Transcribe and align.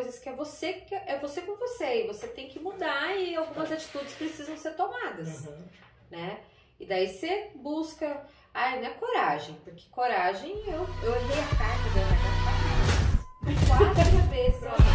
coisas 0.00 0.18
que 0.18 0.28
é 0.30 0.32
você 0.32 0.72
que 0.72 0.94
é 0.94 1.18
você 1.18 1.42
com 1.42 1.56
você 1.56 2.04
e 2.04 2.06
você 2.06 2.26
tem 2.26 2.48
que 2.48 2.58
mudar 2.58 3.14
e 3.16 3.36
algumas 3.36 3.70
atitudes 3.70 4.14
precisam 4.14 4.56
ser 4.56 4.74
tomadas, 4.74 5.44
Uhum. 5.46 5.64
né? 6.10 6.40
E 6.78 6.86
daí 6.86 7.06
você 7.08 7.50
busca, 7.54 8.06
não 8.54 8.86
é 8.86 8.90
coragem, 8.98 9.54
porque 9.62 9.84
coragem 9.90 10.52
eu, 10.66 10.86
eu 11.02 11.14
errei 11.14 11.38
a 11.38 11.56
carta 11.58 11.88
da 11.94 12.00
RH 12.00 12.40
quatro 12.44 13.44
vezes. 13.44 13.68
Quatro 13.68 14.30
vezes, 14.30 14.62
ó. 14.64 14.89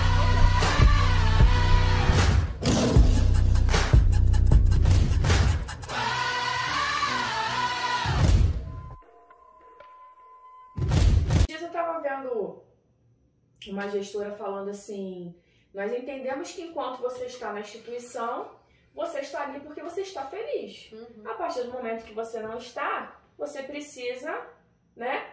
Uma 13.72 13.88
gestora 13.90 14.32
falando 14.32 14.70
assim: 14.70 15.36
nós 15.74 15.92
entendemos 15.94 16.52
que 16.52 16.62
enquanto 16.64 17.02
você 17.02 17.26
está 17.26 17.52
na 17.54 17.60
instituição, 17.62 18.50
você 18.94 19.20
está 19.20 19.44
ali 19.44 19.60
porque 19.60 19.82
você 19.82 20.02
está 20.02 20.26
feliz. 20.26 20.92
Uhum. 20.92 21.24
A 21.30 21.34
partir 21.34 21.64
do 21.64 21.72
momento 21.72 22.06
que 22.06 22.14
você 22.14 22.40
não 22.40 22.58
está, 22.58 23.20
você 23.38 23.64
precisa, 23.64 24.46
né? 24.96 25.28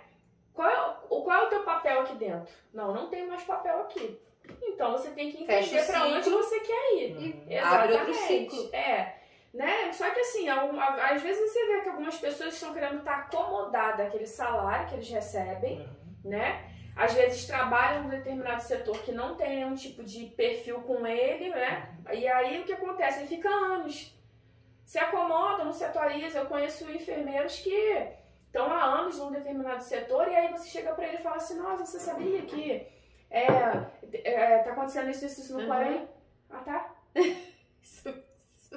Qual 0.53 0.69
é, 0.69 0.97
o, 1.09 1.23
qual 1.23 1.43
é 1.43 1.47
o 1.47 1.49
teu 1.49 1.63
papel 1.63 2.01
aqui 2.03 2.15
dentro? 2.17 2.53
Não, 2.75 2.93
não 2.93 3.09
tem 3.09 3.27
mais 3.27 3.43
papel 3.45 3.81
aqui. 3.83 4.21
Então 4.63 4.93
você 4.93 5.11
tem 5.13 5.31
que 5.31 5.45
entender 5.45 5.87
para 5.87 6.05
onde 6.09 6.29
você 6.29 6.61
quer 6.61 6.95
ir. 6.97 7.17
Uhum. 7.17 7.59
Abre 7.65 7.93
outro 7.95 8.11
Exatamente. 8.11 8.27
ciclo. 8.57 8.75
É. 8.75 9.19
Né? 9.55 9.93
Só 9.93 10.11
que 10.11 10.21
assim, 10.21 10.49
a- 10.49 11.11
às 11.11 11.23
vezes 11.23 11.53
você 11.53 11.67
vê 11.67 11.81
que 11.83 11.89
algumas 11.91 12.19
pessoas 12.19 12.55
estão 12.55 12.73
querendo 12.75 12.99
estar 12.99 13.19
acomodadas 13.21 14.07
àquele 14.07 14.27
salário 14.27 14.89
que 14.89 14.95
eles 14.95 15.09
recebem, 15.09 15.81
Uhum. 15.81 16.31
né? 16.31 16.72
Às 16.95 17.15
vezes 17.15 17.47
trabalham 17.47 18.03
em 18.03 18.07
um 18.07 18.11
determinado 18.11 18.63
setor 18.63 18.99
que 19.03 19.13
não 19.13 19.35
tem 19.35 19.57
nenhum 19.57 19.75
tipo 19.75 20.05
de 20.05 20.27
perfil 20.27 20.81
com 20.83 21.07
ele, 21.07 21.49
né? 21.49 21.97
E 22.13 22.29
aí 22.29 22.61
o 22.61 22.65
que 22.65 22.73
acontece? 22.73 23.21
Ele 23.21 23.29
fica 23.29 23.49
anos. 23.49 24.15
Se 24.85 24.99
acomoda, 24.99 25.65
não 25.65 25.73
se 25.73 25.85
atualiza. 25.85 26.41
Eu 26.41 26.47
conheço 26.47 26.91
enfermeiros 26.91 27.59
que 27.61 28.09
estão 28.47 28.71
há 28.71 28.85
anos 28.85 29.19
num 29.19 29.31
determinado 29.31 29.83
setor 29.83 30.29
e 30.29 30.37
aí 30.37 30.53
você 30.53 30.69
chega 30.69 30.93
pra 30.93 31.07
ele 31.07 31.17
e 31.17 31.23
fala 31.23 31.37
assim, 31.37 31.59
nossa, 31.59 31.87
você 31.87 31.99
sabia 31.99 32.43
que 32.43 32.87
é, 33.31 33.47
é, 34.25 34.59
tá 34.59 34.73
acontecendo 34.73 35.11
isso, 35.11 35.25
isso, 35.25 35.41
isso 35.41 35.55
no 35.55 35.61
Uhum. 35.61 35.69
Corém? 35.69 36.09
Ah, 36.51 36.59
tá. 36.59 36.95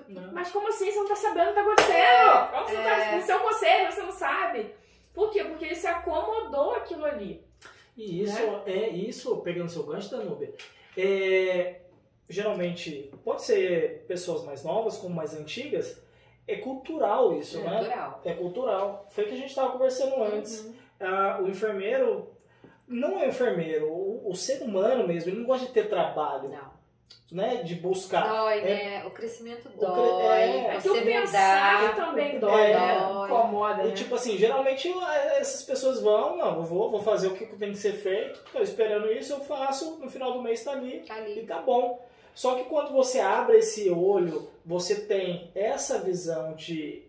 Não. 0.08 0.34
Mas 0.34 0.52
como 0.52 0.68
assim? 0.68 0.92
Você 0.92 1.00
não 1.00 1.08
tá 1.08 1.16
sabendo 1.16 1.46
o 1.46 1.48
que 1.50 1.56
tá 1.56 1.62
acontecendo? 1.62 2.52
Como 2.52 2.68
você 2.68 2.76
é. 2.76 2.84
tá 2.84 3.16
no 3.16 3.22
seu 3.22 3.40
conselho, 3.40 3.92
você 3.92 4.02
não 4.02 4.12
sabe? 4.12 4.76
Por 5.14 5.32
quê? 5.32 5.44
Porque 5.46 5.66
ele 5.66 5.76
se 5.76 5.88
acomodou 5.88 6.76
aquilo 6.76 7.06
ali. 7.06 7.46
E 7.96 8.24
isso 8.24 8.42
Né? 8.42 8.62
é 8.68 8.90
isso, 8.90 9.38
pegando 9.38 9.70
seu 9.70 9.84
gancho 9.84 10.12
da 10.12 10.18
Nubia, 10.18 10.54
é, 10.98 11.82
geralmente 12.30 13.12
pode 13.24 13.44
ser 13.44 14.06
pessoas 14.08 14.44
mais 14.44 14.64
novas 14.64 14.98
como 14.98 15.16
mais 15.16 15.34
antigas, 15.34 16.02
é 16.48 16.58
cultural 16.58 17.38
isso, 17.38 17.60
né? 17.62 17.72
Natural. 17.72 18.22
É 18.24 18.34
cultural. 18.34 19.08
Foi 19.10 19.24
o 19.24 19.28
que 19.28 19.34
a 19.34 19.38
gente 19.38 19.50
estava 19.50 19.72
conversando 19.72 20.22
antes. 20.22 20.66
Uhum. 20.66 20.74
Ah, 21.00 21.40
o 21.42 21.48
enfermeiro 21.48 22.30
não 22.88 23.20
é 23.20 23.28
enfermeiro, 23.28 23.88
o, 23.88 24.30
o 24.30 24.36
ser 24.36 24.62
humano 24.62 25.08
mesmo, 25.08 25.30
ele 25.32 25.40
não 25.40 25.46
gosta 25.46 25.66
de 25.66 25.74
ter 25.74 25.90
trabalho, 25.90 26.50
Não. 26.50 26.75
Né? 27.32 27.64
De 27.64 27.76
buscar. 27.76 28.28
Dói, 28.28 28.60
É- 28.60 28.64
né? 28.64 29.06
O 29.06 29.12
crescimento 29.12 29.70
cre- 29.70 29.80
dói. 29.80 30.42
é. 30.42 30.76
É 30.76 30.80
você 30.80 31.02
pensar 31.02 31.82
mudar. 31.82 31.96
também 31.96 32.40
dói, 32.40 32.74
né? 32.74 33.00
Dói. 33.00 33.26
Incomoda, 33.30 33.84
E 33.84 33.88
né? 33.88 33.94
tipo 33.94 34.16
assim, 34.16 34.38
geralmente 34.38 34.88
eh, 34.90 35.38
essas 35.40 35.64
pessoas 35.64 36.02
vão, 36.02 36.38
não, 36.38 36.56
eu 36.58 36.64
vou, 36.64 36.92
vou 36.92 37.02
fazer 37.02 37.28
o 37.28 37.34
que 37.36 37.46
tem 37.58 37.72
que 37.72 37.78
ser 37.78 37.94
feito, 37.94 38.44
tô 38.52 38.62
esperando 38.62 39.12
isso, 39.12 39.34
eu 39.34 39.40
faço, 39.42 39.98
no 40.00 40.10
final 40.10 40.34
do 40.34 40.42
mês 40.42 40.64
tá 40.64 40.72
ali, 40.72 41.00
Tá 41.08 41.20
e 41.20 41.24
ali. 41.34 41.46
tá 41.46 41.62
bom. 41.62 42.06
Só 42.34 42.56
que 42.56 42.66
quando 42.66 42.92
você 42.92 43.20
abre 43.20 43.58
esse 43.58 43.90
olho, 43.90 44.50
você 44.66 44.96
tem 45.02 45.50
essa 45.56 46.00
visão 46.00 46.54
de 46.54 47.04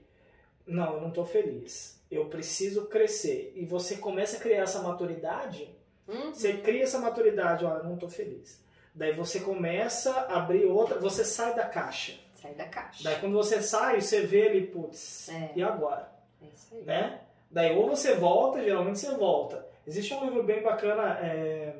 não, 0.67 0.95
eu 0.95 1.01
não 1.01 1.11
tô 1.11 1.25
feliz. 1.25 2.01
Eu 2.11 2.27
preciso 2.27 2.87
crescer. 2.87 3.53
E 3.57 3.65
você 3.65 3.97
começa 3.97 4.37
a 4.37 4.41
criar 4.41 4.63
essa 4.63 4.81
maturidade, 4.83 5.69
Uhum. 6.09 6.33
você 6.33 6.55
cria 6.55 6.85
essa 6.85 7.01
maturidade, 7.01 7.65
olha, 7.65 7.79
eu 7.79 7.85
não 7.85 7.97
tô 7.97 8.09
feliz. 8.09 8.65
Daí 8.97 9.13
você 9.13 9.41
começa 9.41 10.11
a 10.11 10.39
abrir 10.39 10.65
outra, 10.65 10.99
você 10.99 11.23
sai 11.23 11.55
da 11.55 11.65
caixa. 11.67 12.15
Sai 12.35 12.55
da 12.55 12.65
caixa. 12.65 13.05
Daí 13.05 13.17
quando 13.21 13.35
você 13.35 13.61
sai, 13.63 14.01
você 14.01 14.23
vê 14.23 14.49
ali, 14.49 14.67
putz, 14.67 15.29
É. 15.29 15.51
e 15.55 15.63
agora? 15.63 16.11
É 16.43 16.47
isso 16.47 16.75
aí. 16.75 16.83
né? 16.83 17.21
Daí 17.51 17.77
ou 17.77 17.89
você 17.89 18.15
volta, 18.15 18.63
geralmente 18.65 18.99
você 18.99 19.15
volta. 19.15 19.67
Existe 19.87 20.15
um 20.15 20.25
livro 20.25 20.43
bem 20.43 20.63
bacana, 20.63 21.19
é... 21.23 21.75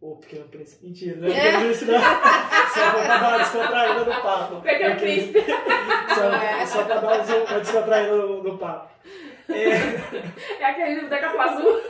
O 0.00 0.16
Pequeno 0.16 0.46
Príncipe. 0.48 0.86
Mentira, 0.86 1.16
né? 1.16 1.28
O 1.28 1.32
Pequeno 1.34 1.58
Príncipe 1.60 1.90
não. 1.90 2.00
Só 2.00 2.90
pra 2.92 3.18
dar 3.18 3.28
uma 3.28 3.38
descontraída 3.38 4.04
no 4.04 4.22
papo. 4.22 4.60
Pequeno 4.62 4.96
Príncipe. 5.00 5.44
Só, 5.44 6.66
só 6.66 6.84
pra 6.84 7.00
dar 7.00 7.46
uma 7.50 7.58
descontraída 7.60 8.16
no 8.16 8.58
papo. 8.58 8.90
É, 9.50 10.60
É 10.60 10.64
aquele 10.64 10.94
livro 10.94 11.08
da 11.08 11.18
capa 11.18 11.42
azul. 11.44 11.80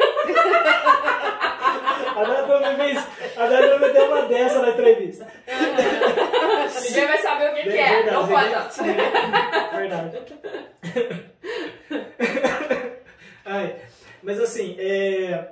a 2.17 2.25
Débora 2.25 2.73
me 2.73 2.77
fez. 2.77 3.07
A 3.37 3.47
Débora 3.47 3.79
me 3.79 3.93
deu 3.93 4.07
uma 4.07 4.23
dessa 4.23 4.63
na 4.63 4.71
entrevista. 4.71 5.27
Ninguém 6.85 7.07
vai 7.07 7.19
saber 7.19 7.51
o 7.51 7.55
que, 7.55 7.63
que 7.63 7.79
é. 7.79 8.03
Verdade, 8.03 8.17
Não 8.17 8.29
pode. 8.29 8.55
é, 8.91 9.77
Verdade. 9.77 10.19
Ai, 13.45 13.77
mas 14.23 14.41
assim, 14.41 14.77
é, 14.79 15.49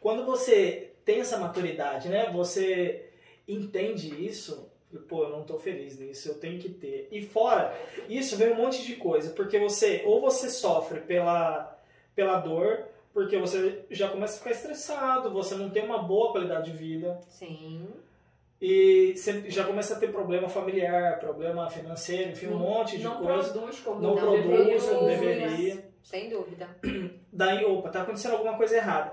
quando 0.00 0.24
você 0.24 0.92
tem 1.04 1.20
essa 1.20 1.38
maturidade, 1.38 2.08
né? 2.08 2.30
Você 2.32 3.10
entende 3.46 4.26
isso. 4.26 4.70
Pô, 5.08 5.24
eu 5.24 5.30
não 5.30 5.42
tô 5.42 5.58
feliz 5.58 5.98
nisso, 5.98 6.28
eu 6.28 6.34
tenho 6.38 6.58
que 6.58 6.68
ter. 6.68 7.08
E 7.10 7.20
fora, 7.20 7.76
isso 8.08 8.36
vem 8.36 8.52
um 8.52 8.56
monte 8.56 8.84
de 8.84 8.96
coisa, 8.96 9.30
porque 9.30 9.58
você, 9.58 10.02
ou 10.06 10.20
você 10.20 10.48
sofre 10.48 11.00
pela, 11.00 11.76
pela 12.14 12.38
dor, 12.38 12.86
porque 13.12 13.36
você 13.36 13.84
já 13.90 14.08
começa 14.08 14.36
a 14.36 14.38
ficar 14.38 14.50
estressado, 14.52 15.32
você 15.32 15.54
não 15.54 15.70
tem 15.70 15.84
uma 15.84 16.02
boa 16.02 16.32
qualidade 16.32 16.70
de 16.70 16.76
vida, 16.76 17.20
Sim. 17.28 17.88
e 18.60 19.14
você 19.16 19.50
já 19.50 19.64
começa 19.64 19.94
a 19.94 19.98
ter 19.98 20.12
problema 20.12 20.48
familiar, 20.48 21.18
problema 21.18 21.68
financeiro, 21.68 22.30
enfim, 22.30 22.46
um 22.46 22.58
monte 22.58 22.96
de 22.96 23.04
não 23.04 23.22
coisa. 23.22 23.50
produz 23.52 23.80
como 23.80 24.00
Não, 24.00 24.14
Não 24.14 24.16
produz 24.16 24.84
como 24.84 25.06
deveria. 25.06 25.84
Sem 26.02 26.30
dúvida. 26.30 26.68
Daí, 27.32 27.64
opa, 27.64 27.90
tá 27.90 28.02
acontecendo 28.02 28.32
alguma 28.34 28.56
coisa 28.56 28.76
errada. 28.76 29.12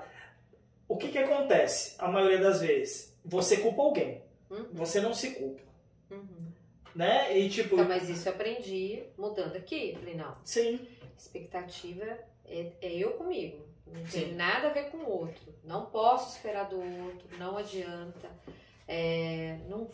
O 0.87 0.97
que 0.97 1.09
que 1.09 1.17
acontece? 1.17 1.95
A 1.97 2.07
maioria 2.07 2.37
das 2.39 2.61
vezes, 2.61 3.17
você 3.25 3.57
culpa 3.57 3.81
alguém. 3.81 4.21
Uhum. 4.53 4.67
Você 4.73 5.01
não 5.01 5.13
se 5.13 5.31
culpa, 5.31 5.61
Uhum. 6.11 6.51
né? 6.95 7.37
E 7.37 7.49
tipo, 7.49 7.75
Então, 7.75 7.87
mas 7.87 8.09
isso 8.09 8.27
eu 8.29 8.33
aprendi 8.33 9.03
mudando 9.17 9.55
aqui. 9.55 9.95
Falei, 9.99 10.15
não, 10.15 10.35
sim, 10.43 10.87
expectativa 11.17 12.05
é, 12.45 12.71
é 12.81 12.93
eu 12.93 13.13
comigo. 13.13 13.65
Não 13.85 14.05
Sim. 14.07 14.21
tem 14.21 14.33
nada 14.35 14.69
a 14.69 14.73
ver 14.73 14.89
com 14.89 14.97
o 14.97 15.09
outro. 15.09 15.53
Não 15.63 15.85
posso 15.87 16.35
esperar 16.35 16.69
do 16.69 16.77
outro, 16.79 17.27
não 17.37 17.57
adianta. 17.57 18.29
É, 18.87 19.59
não, 19.69 19.89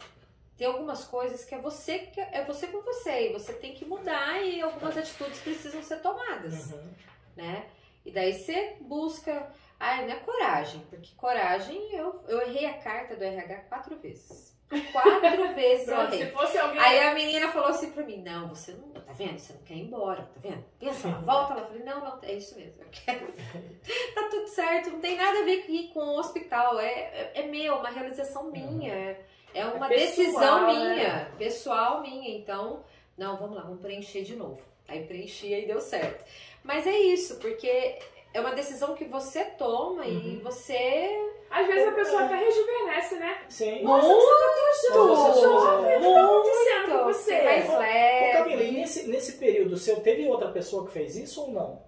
tem 0.57 0.67
algumas 0.67 1.03
coisas 1.05 1.43
que 1.43 1.53
é 1.55 1.59
você 1.59 1.99
que 1.99 2.19
é 2.21 2.43
você 2.45 2.67
com 2.67 2.81
você 2.81 3.29
e 3.29 3.33
você 3.33 3.53
tem 3.53 3.73
que 3.73 3.85
mudar 3.85 4.41
e 4.43 4.61
algumas 4.61 4.97
atitudes 4.97 5.39
precisam 5.39 5.81
ser 5.83 6.01
tomadas, 6.01 6.71
Uhum. 6.71 6.89
né? 7.35 7.67
E 8.05 8.11
daí 8.11 8.33
você 8.33 8.77
busca, 8.81 9.51
ah, 9.79 10.01
não 10.01 10.11
é 10.11 10.15
coragem, 10.17 10.81
porque 10.89 11.15
coragem 11.15 11.95
eu, 11.95 12.21
eu 12.27 12.41
errei 12.41 12.65
a 12.65 12.73
carta 12.79 13.15
do 13.15 13.23
RH 13.23 13.55
quatro 13.69 13.97
vezes. 13.97 14.57
Quatro 14.91 15.53
vezes 15.55 15.87
eu 15.87 15.95
Pronto, 15.95 16.13
errei. 16.13 16.25
se 16.27 16.31
fosse 16.33 16.57
alguém. 16.57 16.79
Aí 16.79 16.99
a 16.99 17.13
menina 17.13 17.47
falou 17.49 17.69
assim 17.69 17.91
pra 17.91 18.03
mim, 18.03 18.21
não, 18.21 18.49
você 18.49 18.73
não, 18.73 18.89
tá 19.01 19.13
vendo? 19.13 19.39
Você 19.39 19.53
não 19.53 19.61
quer 19.61 19.75
ir 19.75 19.81
embora, 19.83 20.23
tá 20.23 20.39
vendo? 20.41 20.63
Pensa 20.77 21.07
lá, 21.07 21.19
volta 21.19 21.53
lá. 21.53 21.61
Eu 21.61 21.67
falei, 21.67 21.83
não, 21.83 21.99
não, 22.01 22.19
é 22.21 22.33
isso 22.33 22.55
mesmo, 22.55 22.81
eu 22.81 22.87
quero. 22.91 23.25
tá 24.13 24.27
tudo 24.29 24.47
certo, 24.47 24.89
não 24.91 24.99
tem 24.99 25.15
nada 25.15 25.39
a 25.39 25.43
ver 25.43 25.61
aqui 25.61 25.87
com 25.93 26.01
o 26.01 26.19
hospital, 26.19 26.79
é, 26.79 26.91
é, 26.91 27.31
é 27.35 27.43
meu, 27.47 27.75
uma 27.77 27.89
realização 27.89 28.51
minha, 28.51 28.93
é, 28.93 29.25
é 29.53 29.65
uma 29.65 29.85
É 29.87 29.89
pessoal, 29.89 30.25
decisão 30.25 30.67
né? 30.67 30.95
minha, 30.95 31.31
pessoal 31.37 32.01
minha, 32.01 32.37
então, 32.37 32.83
não, 33.17 33.37
vamos 33.37 33.55
lá, 33.55 33.63
vamos 33.63 33.79
preencher 33.81 34.23
de 34.23 34.35
novo. 34.35 34.61
Aí 34.89 35.05
preenchi 35.05 35.53
e 35.53 35.67
deu 35.67 35.79
certo. 35.79 36.25
Mas 36.63 36.85
é 36.87 36.97
isso, 36.97 37.39
porque 37.39 37.99
é 38.33 38.39
uma 38.39 38.51
decisão 38.53 38.93
que 38.95 39.05
você 39.05 39.43
toma 39.45 40.05
e 40.05 40.15
Uhum. 40.35 40.39
você... 40.43 41.09
Às 41.49 41.65
vezes 41.65 41.87
a 41.87 41.91
pessoa 41.93 42.25
até 42.25 42.35
rejuvenesce, 42.35 43.15
né? 43.15 43.41
Sim. 43.49 43.81
Nossa, 43.83 44.07
você 44.07 44.39
tá 44.39 44.93
tão 44.93 45.41
jovem, 45.41 45.97
o 45.97 45.99
que 45.99 46.13
tá 46.13 46.23
acontecendo 46.23 46.85
com 46.85 46.91
Muito, 46.91 47.03
você? 47.17 47.41
mais 47.41 47.69
Ô, 47.69 47.77
leve. 47.79 48.37
Camila, 48.37 48.63
e 48.63 48.71
nesse, 48.71 49.07
nesse 49.07 49.31
período 49.33 49.75
seu, 49.77 49.99
teve 50.01 50.27
outra 50.27 50.49
pessoa 50.51 50.85
que 50.85 50.91
fez 50.91 51.15
isso 51.15 51.41
ou 51.41 51.51
não? 51.51 51.81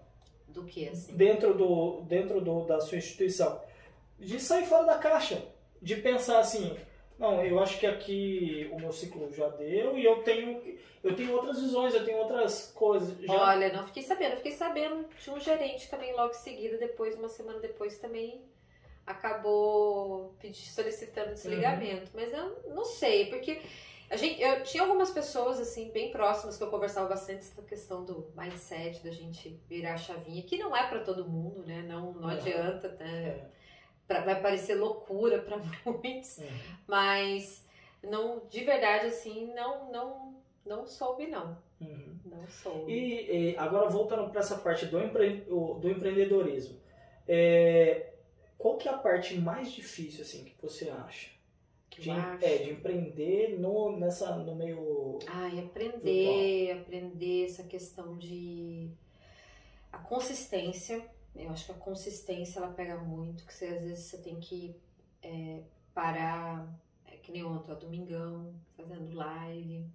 Do 0.47 0.63
que, 0.65 0.89
assim? 0.89 1.13
Dentro, 1.15 1.53
do, 1.53 2.01
dentro 2.07 2.41
do, 2.41 2.65
da 2.65 2.79
sua 2.81 2.97
instituição? 2.97 3.61
De 4.19 4.39
sair 4.39 4.65
fora 4.65 4.83
da 4.85 4.97
caixa. 4.97 5.43
De 5.79 5.95
pensar 5.95 6.39
assim, 6.39 6.75
não, 7.21 7.44
eu 7.44 7.59
acho 7.59 7.79
que 7.79 7.85
aqui 7.85 8.68
o 8.73 8.77
meu 8.77 8.91
ciclo 8.91 9.31
já 9.31 9.47
deu 9.50 9.97
e 9.97 10.03
eu 10.03 10.23
tenho, 10.23 10.62
eu 11.03 11.15
tenho 11.15 11.31
outras 11.33 11.62
visões, 11.62 11.94
eu 11.94 12.03
tenho 12.03 12.18
outras 12.18 12.71
coisas. 12.75 13.15
Já... 13.19 13.31
Olha, 13.33 13.71
não 13.71 13.85
fiquei 13.85 14.03
sabendo. 14.03 14.31
Eu 14.31 14.38
fiquei 14.38 14.51
sabendo 14.51 15.06
de 15.23 15.29
um 15.29 15.39
gerente 15.39 15.89
também 15.89 16.13
logo 16.13 16.31
em 16.31 16.38
seguida, 16.38 16.77
depois, 16.77 17.15
uma 17.15 17.29
semana 17.29 17.59
depois 17.59 17.97
também 18.00 18.41
acabou 19.06 20.33
pedi- 20.39 20.69
solicitando 20.71 21.33
desligamento. 21.33 22.12
Mas 22.13 22.33
eu 22.33 22.63
não 22.69 22.83
sei, 22.85 23.27
porque 23.27 23.62
a 24.09 24.15
gente, 24.15 24.41
eu 24.41 24.63
tinha 24.63 24.83
algumas 24.83 25.12
pessoas 25.12 25.59
assim 25.59 25.89
bem 25.91 26.12
próximas 26.12 26.57
que 26.57 26.63
eu 26.63 26.69
conversava 26.69 27.07
bastante 27.07 27.39
essa 27.39 27.62
questão 27.62 28.03
do 28.03 28.27
mindset, 28.35 29.03
da 29.03 29.12
gente 29.12 29.59
virar 29.69 29.94
a 29.94 29.97
chavinha, 29.97 30.44
que 30.44 30.57
não 30.57 30.75
é 30.75 30.88
pra 30.88 31.00
todo 31.00 31.29
mundo, 31.29 31.63
né? 31.65 31.83
Não, 31.88 32.12
não 32.13 32.24
Uhum. 32.24 32.29
adianta, 32.29 32.89
né? 33.00 33.27
É. 33.47 33.61
Pra- 34.12 34.22
vai 34.25 34.42
parecer 34.42 34.75
loucura 34.75 35.40
pra 35.40 35.58
muitos, 35.86 36.40
mas 36.88 37.66
não, 38.04 38.42
de 38.50 38.63
verdade 38.66 39.06
assim, 39.08 39.54
não, 39.54 39.90
não, 39.92 40.36
não 40.66 40.86
soube 40.86 41.28
não, 41.28 41.58
Uhum. 41.80 42.16
não 42.25 42.48
soube. 42.48 42.92
E, 42.92 43.52
e 43.54 43.58
agora 43.58 43.90
voltando 43.90 44.30
para 44.30 44.42
essa 44.42 44.58
parte 44.58 44.86
do, 44.88 45.00
empre, 45.02 45.46
do 45.48 45.90
empreendedorismo, 45.90 46.78
é, 47.28 48.12
qual 48.58 48.78
que 48.78 48.88
é 48.90 48.92
a 48.92 48.98
parte 48.98 49.36
mais 49.40 49.72
difícil 49.72 50.22
assim 50.24 50.44
que 50.44 50.54
você 50.62 50.90
acha? 50.90 51.30
Que 51.90 52.02
De, 52.02 52.10
é, 52.10 52.58
de 52.60 52.72
empreender 52.72 53.60
no, 53.60 53.98
nessa, 53.98 54.36
no 54.38 54.56
meio. 54.56 55.19
Ai, 55.28 55.60
aprender, 55.60 56.72
aprender 56.81 57.46
essa 57.46 57.63
questão 57.63 58.18
de 58.18 58.90
a 59.92 59.98
consistência. 59.98 61.04
Eu 61.36 61.50
acho 61.50 61.66
que 61.66 61.72
a 61.72 61.75
consistência 61.75 62.60
ela 62.60 62.74
pega 62.74 62.98
muito, 62.98 63.45
que 63.45 63.54
você, 63.54 63.66
às 63.66 63.81
vezes 63.81 64.06
você 64.06 64.18
tem 64.18 64.39
que 64.39 64.75
é, 65.22 65.63
parar, 65.94 66.68
é, 67.06 67.18
que 67.18 67.31
nem 67.31 67.44
ontem, 67.44 67.72
ó, 67.72 67.75
domingão, 67.75 68.54
fazendo 68.75 69.13
live 69.13 69.86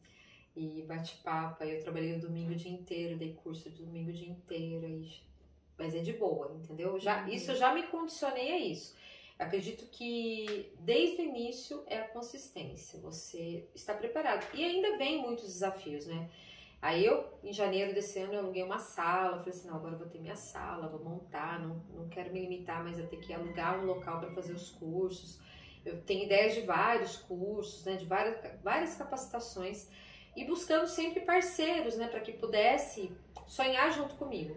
e 0.56 0.82
bate-papo. 0.82 1.62
Aí 1.62 1.74
eu 1.76 1.82
trabalhei 1.82 2.14
o 2.14 2.20
domingo 2.20 2.52
o 2.52 2.56
dia 2.56 2.72
inteiro, 2.72 3.18
dei 3.18 3.34
curso 3.34 3.70
de 3.70 3.82
domingo 3.82 4.10
o 4.10 4.14
dia 4.14 4.28
inteiro, 4.28 4.86
aí, 4.86 5.10
mas 5.78 5.94
é 5.94 6.00
de 6.00 6.14
boa, 6.14 6.54
entendeu? 6.54 6.98
Já, 6.98 7.22
Uhum. 7.22 7.28
Isso 7.28 7.50
eu 7.50 7.56
já 7.56 7.74
me 7.74 7.82
condicionei 7.84 8.52
a 8.52 8.58
isso. 8.58 8.96
Acredito 9.38 9.84
que 9.90 10.72
desde 10.80 11.20
o 11.20 11.24
início 11.24 11.82
é 11.86 11.98
a 11.98 12.08
consistência, 12.08 12.98
você 13.00 13.68
está 13.74 13.92
preparado. 13.92 14.46
E 14.54 14.64
ainda 14.64 14.96
vem 14.96 15.20
muitos 15.20 15.44
desafios, 15.44 16.06
né? 16.06 16.30
Aí 16.80 17.04
eu, 17.04 17.24
em 17.42 17.52
janeiro 17.52 17.94
desse 17.94 18.18
ano, 18.18 18.34
eu 18.34 18.40
aluguei 18.40 18.62
uma 18.62 18.78
sala, 18.78 19.38
falei 19.38 19.50
assim, 19.50 19.66
não, 19.68 19.76
agora 19.76 19.94
eu 19.94 19.98
vou 19.98 20.08
ter 20.08 20.18
minha 20.18 20.36
sala, 20.36 20.88
vou 20.88 21.02
montar, 21.02 21.58
não, 21.60 21.82
não 21.94 22.08
quero 22.08 22.32
me 22.32 22.40
limitar, 22.40 22.84
mas 22.84 22.98
eu 22.98 23.06
ter 23.06 23.16
que 23.16 23.32
alugar 23.32 23.80
um 23.80 23.86
local 23.86 24.20
para 24.20 24.30
fazer 24.30 24.52
os 24.52 24.70
cursos. 24.70 25.40
Eu 25.84 26.00
tenho 26.02 26.24
ideias 26.24 26.54
de 26.54 26.62
vários 26.62 27.16
cursos, 27.16 27.84
né, 27.84 27.96
de 27.96 28.04
várias, 28.04 28.38
várias 28.62 28.94
capacitações 28.94 29.88
e 30.36 30.44
buscando 30.44 30.86
sempre 30.86 31.20
parceiros, 31.20 31.96
né, 31.96 32.08
para 32.08 32.20
que 32.20 32.32
pudesse 32.32 33.10
sonhar 33.46 33.90
junto 33.92 34.14
comigo. 34.16 34.56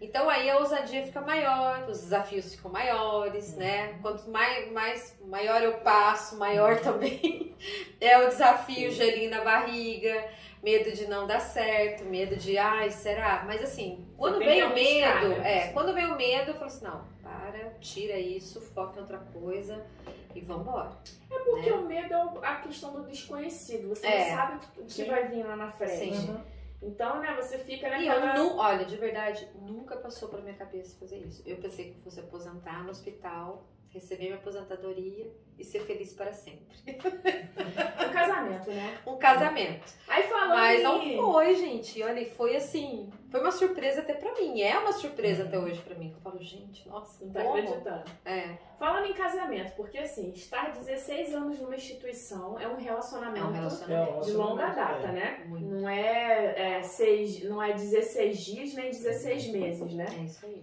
Então 0.00 0.28
aí 0.28 0.48
a 0.50 0.58
ousadia 0.58 1.04
fica 1.04 1.20
maior, 1.20 1.88
os 1.88 2.00
desafios 2.00 2.54
ficam 2.54 2.70
maiores, 2.70 3.56
né? 3.56 3.98
Quanto 4.02 4.28
mais, 4.30 4.70
mais 4.70 5.18
maior 5.24 5.62
eu 5.62 5.78
passo, 5.78 6.38
maior 6.38 6.78
também 6.82 7.56
é 7.98 8.18
o 8.18 8.28
desafio, 8.28 8.90
Sim. 8.90 8.96
gelinho 8.96 9.30
na 9.30 9.42
barriga, 9.42 10.28
medo 10.66 10.90
de 10.90 11.06
não 11.06 11.28
dar 11.28 11.38
certo, 11.38 12.02
medo 12.04 12.34
de, 12.34 12.58
ai, 12.58 12.90
será? 12.90 13.44
Mas 13.46 13.62
assim, 13.62 14.04
quando 14.16 14.40
vem 14.40 14.64
o 14.64 14.74
medo, 14.74 15.28
né? 15.28 15.68
é, 15.68 15.72
quando 15.72 15.94
vem 15.94 16.06
o 16.06 16.16
medo, 16.16 16.50
eu 16.50 16.54
falo 16.54 16.66
assim, 16.66 16.84
não, 16.84 17.04
para, 17.22 17.70
tira 17.78 18.18
isso, 18.18 18.60
foca 18.60 18.98
em 18.98 19.02
outra 19.02 19.18
coisa 19.18 19.86
e 20.34 20.40
vambora. 20.40 20.90
É 21.30 21.38
porque 21.38 21.70
né? 21.70 21.76
o 21.76 21.86
medo 21.86 22.12
é 22.12 22.48
a 22.48 22.56
questão 22.56 22.92
do 22.92 23.04
desconhecido. 23.06 23.90
Você 23.90 24.08
É. 24.08 24.30
não 24.30 24.36
sabe 24.36 24.66
o 24.76 24.84
que 24.84 24.92
Sim. 24.92 25.04
vai 25.04 25.28
vir 25.28 25.46
lá 25.46 25.54
na 25.54 25.70
frente. 25.70 26.16
Sim. 26.16 26.30
Uhum. 26.30 26.40
Então, 26.82 27.20
né, 27.20 27.32
você 27.36 27.58
fica 27.58 27.86
E 27.98 28.08
eu 28.08 28.20
naquela... 28.20 28.34
não, 28.34 28.58
olha, 28.58 28.84
de 28.84 28.96
verdade, 28.96 29.48
nunca 29.54 29.96
passou 29.96 30.28
pela 30.28 30.42
minha 30.42 30.56
cabeça 30.56 30.98
fazer 30.98 31.18
isso. 31.18 31.44
Eu 31.46 31.58
pensei 31.58 31.92
que 31.92 32.00
fosse 32.00 32.18
aposentar 32.18 32.82
no 32.82 32.90
hospital, 32.90 33.64
receber 33.96 34.24
minha 34.26 34.36
aposentadoria 34.36 35.30
e 35.58 35.64
ser 35.64 35.80
feliz 35.80 36.12
para 36.12 36.32
sempre. 36.32 36.76
Um 38.06 38.12
casamento, 38.12 38.70
né? 38.70 38.98
Um 39.06 39.16
casamento. 39.16 39.92
Aí 40.08 40.22
falando 40.24 40.48
Mas 40.50 40.82
não 40.82 41.00
foi, 41.16 41.54
gente. 41.56 42.02
Olha, 42.02 42.20
e 42.20 42.24
foi 42.30 42.56
assim. 42.56 43.10
Foi 43.30 43.40
uma 43.40 43.50
surpresa 43.50 44.00
até 44.00 44.14
pra 44.14 44.32
mim. 44.34 44.60
É 44.62 44.78
uma 44.78 44.92
surpresa 44.92 45.42
Uhum. 45.42 45.48
até 45.48 45.58
hoje 45.58 45.80
pra 45.82 45.94
mim. 45.96 46.10
Que 46.10 46.16
eu 46.16 46.20
falo, 46.20 46.42
gente, 46.42 46.88
nossa, 46.88 47.24
Não 47.24 47.32
tá 47.32 47.42
como? 47.42 47.54
acreditando. 47.58 48.04
É, 48.24 48.56
Falando 48.78 49.06
em 49.06 49.14
casamento, 49.14 49.74
porque 49.74 49.98
assim, 49.98 50.30
estar 50.32 50.70
16 50.72 51.34
anos 51.34 51.58
numa 51.60 51.74
instituição 51.74 52.58
é 52.60 52.68
um 52.68 52.76
é 52.78 52.82
relacionamento, 52.82 53.46
um 53.46 53.50
É, 53.54 53.58
relacionamento. 53.58 54.20
de 54.26 54.32
longa 54.32 54.66
data, 54.68 55.06
é. 55.08 55.12
né? 55.12 55.44
Muito. 55.46 55.66
Não 55.66 55.88
é, 55.88 56.78
é, 56.78 56.82
seis, 56.82 57.42
não 57.44 57.62
é 57.62 57.72
16 57.72 58.38
dias 58.44 58.74
nem 58.74 58.90
16 58.90 59.48
meses, 59.48 59.92
né? 59.94 60.06
É 60.18 60.24
isso 60.24 60.44
aí. 60.46 60.62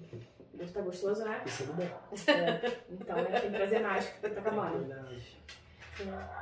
Deve 0.54 0.70
estar 0.70 0.82
gostoso, 0.82 1.24
né? 1.26 1.42
Isso 1.46 1.64
é 1.64 1.66
bom. 1.66 1.84
É. 1.84 2.72
Então, 2.90 3.16
né, 3.16 3.40
tem 3.40 3.52
que 3.52 3.58
trazer 3.58 3.80
mais, 3.80 4.06
porque 4.06 4.30
tá 4.30 4.40
acabando. 4.42 4.80
Verdade. 4.80 5.38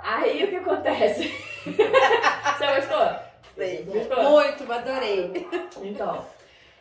Aí 0.03 0.43
o 0.43 0.49
que 0.49 0.55
acontece? 0.57 1.27
Você 1.63 2.75
gostou? 2.75 3.31
Sei. 3.55 3.83
Gostou? 3.83 4.23
Muito, 4.23 4.71
adorei. 4.71 5.47
Então, 5.81 6.25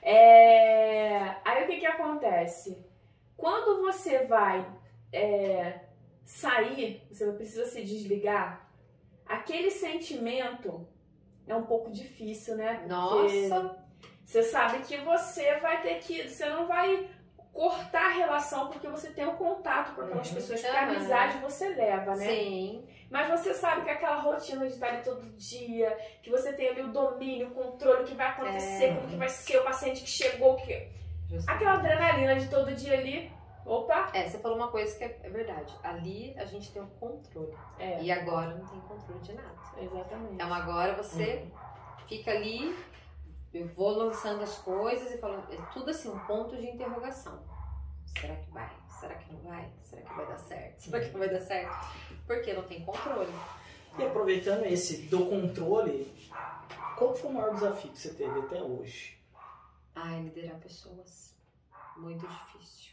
é, 0.03 1.37
aí 1.45 1.65
o 1.65 1.67
que 1.67 1.79
que 1.79 1.87
acontece? 1.87 2.85
Quando 3.37 3.83
você 3.83 4.25
vai 4.27 4.67
é, 5.13 5.81
sair, 6.25 7.03
você 7.11 7.31
precisa 7.33 7.67
se 7.67 7.83
desligar, 7.83 8.69
aquele 9.27 9.71
sentimento 9.71 10.87
é 11.47 11.55
um 11.55 11.65
pouco 11.65 11.91
difícil, 11.91 12.57
né? 12.57 12.75
Porque 12.75 12.89
Nossa, 12.89 13.77
Você 14.25 14.43
sabe 14.43 14.85
que 14.85 14.97
você 14.99 15.59
vai 15.59 15.83
ter 15.83 15.99
que. 16.01 16.29
Você 16.29 16.49
não 16.49 16.67
vai 16.67 17.09
cortar 17.61 18.07
a 18.07 18.13
relação 18.15 18.69
porque 18.69 18.89
você 18.89 19.11
tem 19.11 19.27
o 19.27 19.35
contato 19.35 19.95
com 19.95 20.01
aquelas 20.03 20.29
Uhum. 20.29 20.35
pessoas, 20.35 20.61
porque 20.63 20.77
Aham. 20.77 20.87
a 20.87 20.91
amizade 20.97 21.39
você 21.39 21.69
leva, 21.69 22.17
né? 22.17 22.27
sim. 22.27 22.85
Mas 23.11 23.29
você 23.29 23.53
sabe 23.53 23.83
que 23.83 23.91
aquela 23.91 24.17
rotina 24.21 24.67
de 24.67 24.73
estar 24.73 24.87
ali 24.87 25.03
todo 25.03 25.21
dia, 25.37 25.95
que 26.23 26.31
você 26.31 26.53
tem 26.55 26.69
ali 26.71 26.81
o 26.83 26.89
domínio, 26.93 27.49
o 27.49 27.51
controle, 27.51 28.03
o 28.03 28.07
que 28.07 28.15
vai 28.15 28.29
acontecer, 28.29 28.85
É. 28.85 28.95
como 28.95 29.09
que 29.09 29.17
vai 29.17 29.29
ser 29.29 29.59
o 29.59 29.65
paciente 29.65 30.01
que 30.03 30.09
chegou, 30.09 30.57
que... 30.57 30.89
Justamente. 31.29 31.51
aquela 31.65 31.79
adrenalina 31.79 32.37
de 32.37 32.49
todo 32.49 32.73
dia 32.75 32.95
ali. 32.99 33.31
Opa! 33.67 34.09
É, 34.15 34.27
você 34.27 34.39
falou 34.39 34.57
uma 34.57 34.69
coisa 34.69 34.97
que 34.97 35.05
é, 35.05 35.19
é 35.23 35.29
verdade. 35.29 35.73
Ali 35.85 36.35
a 36.39 36.45
gente 36.47 36.73
tem 36.73 36.81
o 36.81 36.87
controle. 36.99 37.55
É, 37.79 38.01
E 38.03 38.11
agora 38.11 38.55
não 38.55 38.65
tem 38.67 38.81
controle 38.81 39.21
de 39.21 39.35
nada. 39.35 39.55
exatamente. 39.81 40.35
Então 40.35 40.55
agora 40.55 40.95
você 40.95 41.45
fica 42.09 42.31
ali, 42.31 42.75
eu 43.53 43.67
vou 43.69 43.91
lançando 43.91 44.43
as 44.43 44.59
coisas 44.59 45.13
e 45.13 45.19
falo, 45.19 45.45
é 45.51 45.57
tudo 45.73 45.91
assim, 45.91 46.09
um 46.09 46.19
ponto 46.21 46.57
de 46.57 46.69
interrogação. 46.69 47.43
Será 48.19 48.37
que 48.37 48.51
vai? 48.51 48.71
Será 48.89 49.15
que 49.15 49.33
não 49.33 49.41
vai? 49.41 49.71
Será 49.83 50.03
que 50.03 50.15
vai 50.15 50.27
dar 50.27 50.39
certo? 50.39 50.81
Será 50.83 51.01
que 51.01 51.11
não 51.11 51.19
vai 51.19 51.29
dar 51.31 51.41
certo? 51.41 51.87
Porque 52.27 52.53
não 52.53 52.63
tem 52.63 52.85
controle. 52.85 53.33
E 53.99 54.05
aproveitando 54.05 54.65
esse 54.67 55.03
do 55.09 55.27
controle, 55.27 56.13
qual 56.97 57.15
foi 57.15 57.31
o 57.31 57.33
maior 57.33 57.55
desafio 57.55 57.91
que 57.91 57.99
você 57.99 58.15
teve 58.15 58.39
até 58.39 58.63
hoje? 58.63 59.19
Ai, 59.95 60.23
liderar 60.23 60.59
pessoas. 60.61 61.35
Muito 61.97 62.27
difícil. 62.27 62.93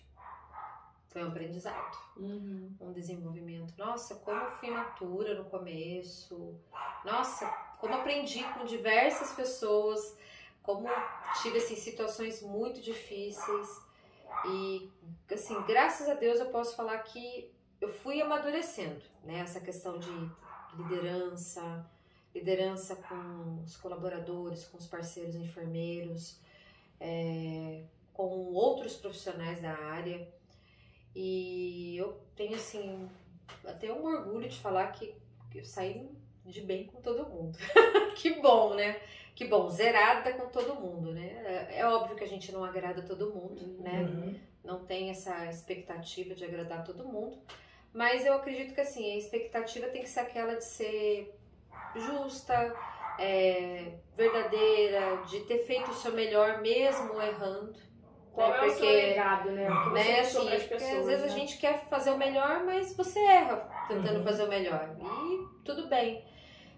Foi 1.09 1.23
um 1.23 1.27
aprendizado. 1.27 1.97
Uhum. 2.17 2.75
um 2.81 2.91
desenvolvimento. 2.91 3.73
Nossa, 3.77 4.15
como 4.15 4.41
eu 4.41 4.51
fui 4.51 4.71
matura 4.71 5.35
no 5.35 5.45
começo. 5.45 6.59
Nossa, 7.05 7.47
como 7.79 7.93
aprendi 7.93 8.43
com 8.53 8.65
diversas 8.65 9.33
pessoas, 9.33 10.17
como 10.67 10.85
tive 11.41 11.59
assim 11.59 11.77
situações 11.77 12.41
muito 12.41 12.81
difíceis. 12.81 13.81
E 14.45 14.91
assim, 15.31 15.59
graças 15.65 16.09
a 16.09 16.13
Deus 16.13 16.41
eu 16.41 16.47
posso 16.47 16.75
falar 16.75 16.97
que 16.99 17.49
eu 17.79 17.87
fui 17.87 18.21
amadurecendo, 18.21 19.01
né? 19.23 19.45
Questão 19.63 19.97
de 19.97 20.11
liderança, 20.75 21.89
liderança 22.35 22.97
com 22.97 23.63
os 23.63 23.77
colaboradores, 23.77 24.65
com 24.65 24.77
os 24.77 24.85
parceiros 24.85 25.35
enfermeiros, 25.35 26.37
é, 26.99 27.85
com 28.13 28.27
outros 28.53 28.97
profissionais 28.97 29.61
da 29.61 29.71
área. 29.71 30.27
E 31.15 31.95
eu 31.95 32.21
tenho 32.35 32.55
assim 32.55 33.09
até 33.65 33.91
um 33.91 34.03
orgulho 34.03 34.49
de 34.49 34.59
falar 34.59 34.91
que 34.91 35.15
eu 35.55 35.63
saí 35.63 36.09
de 36.47 36.61
bem 36.61 36.85
com 36.85 37.01
todo 37.01 37.27
mundo. 37.27 37.57
que 38.15 38.41
bom, 38.41 38.73
né? 38.73 38.99
Que 39.35 39.45
bom, 39.45 39.69
zerada 39.69 40.33
com 40.33 40.47
todo 40.47 40.75
mundo, 40.75 41.13
né? 41.13 41.67
É, 41.69 41.79
é 41.79 41.85
óbvio 41.85 42.15
que 42.15 42.23
a 42.23 42.27
gente 42.27 42.51
não 42.51 42.63
agrada 42.63 43.01
todo 43.03 43.33
mundo, 43.33 43.77
né? 43.79 44.01
Uhum. 44.01 44.35
Não 44.63 44.85
tem 44.85 45.09
essa 45.09 45.45
expectativa 45.45 46.33
de 46.33 46.43
agradar 46.43 46.83
todo 46.83 47.07
mundo. 47.07 47.37
Mas 47.93 48.25
eu 48.25 48.33
acredito 48.33 48.73
que 48.73 48.81
assim, 48.81 49.13
a 49.13 49.17
expectativa 49.17 49.87
tem 49.87 50.01
que 50.01 50.09
ser 50.09 50.21
aquela 50.21 50.55
de 50.55 50.63
ser 50.63 51.33
justa, 51.95 52.75
é, 53.19 53.93
verdadeira, 54.15 55.23
de 55.27 55.41
ter 55.41 55.59
feito 55.59 55.91
o 55.91 55.93
seu 55.93 56.13
melhor 56.13 56.61
mesmo 56.61 57.21
errando. 57.21 57.75
Qual 58.33 58.51
né? 58.51 58.59
é 58.59 58.65
o 58.67 58.71
seu 58.71 58.85
legado, 58.85 59.51
né? 59.51 59.69
O 59.69 59.83
que 59.83 59.89
você 59.89 60.03
né, 60.03 60.19
assim, 60.19 60.49
porque 60.49 60.67
pessoas, 60.67 60.99
às 60.99 61.05
vezes 61.05 61.25
né? 61.25 61.31
a 61.31 61.35
gente 61.35 61.57
quer 61.57 61.85
fazer 61.87 62.11
o 62.11 62.17
melhor, 62.17 62.63
mas 62.63 62.95
você 62.95 63.19
erra 63.19 63.67
tentando 63.87 64.19
Uhum. 64.19 64.23
fazer 64.23 64.43
o 64.43 64.47
melhor. 64.47 64.95
E 65.01 65.63
tudo 65.63 65.87
bem. 65.87 66.23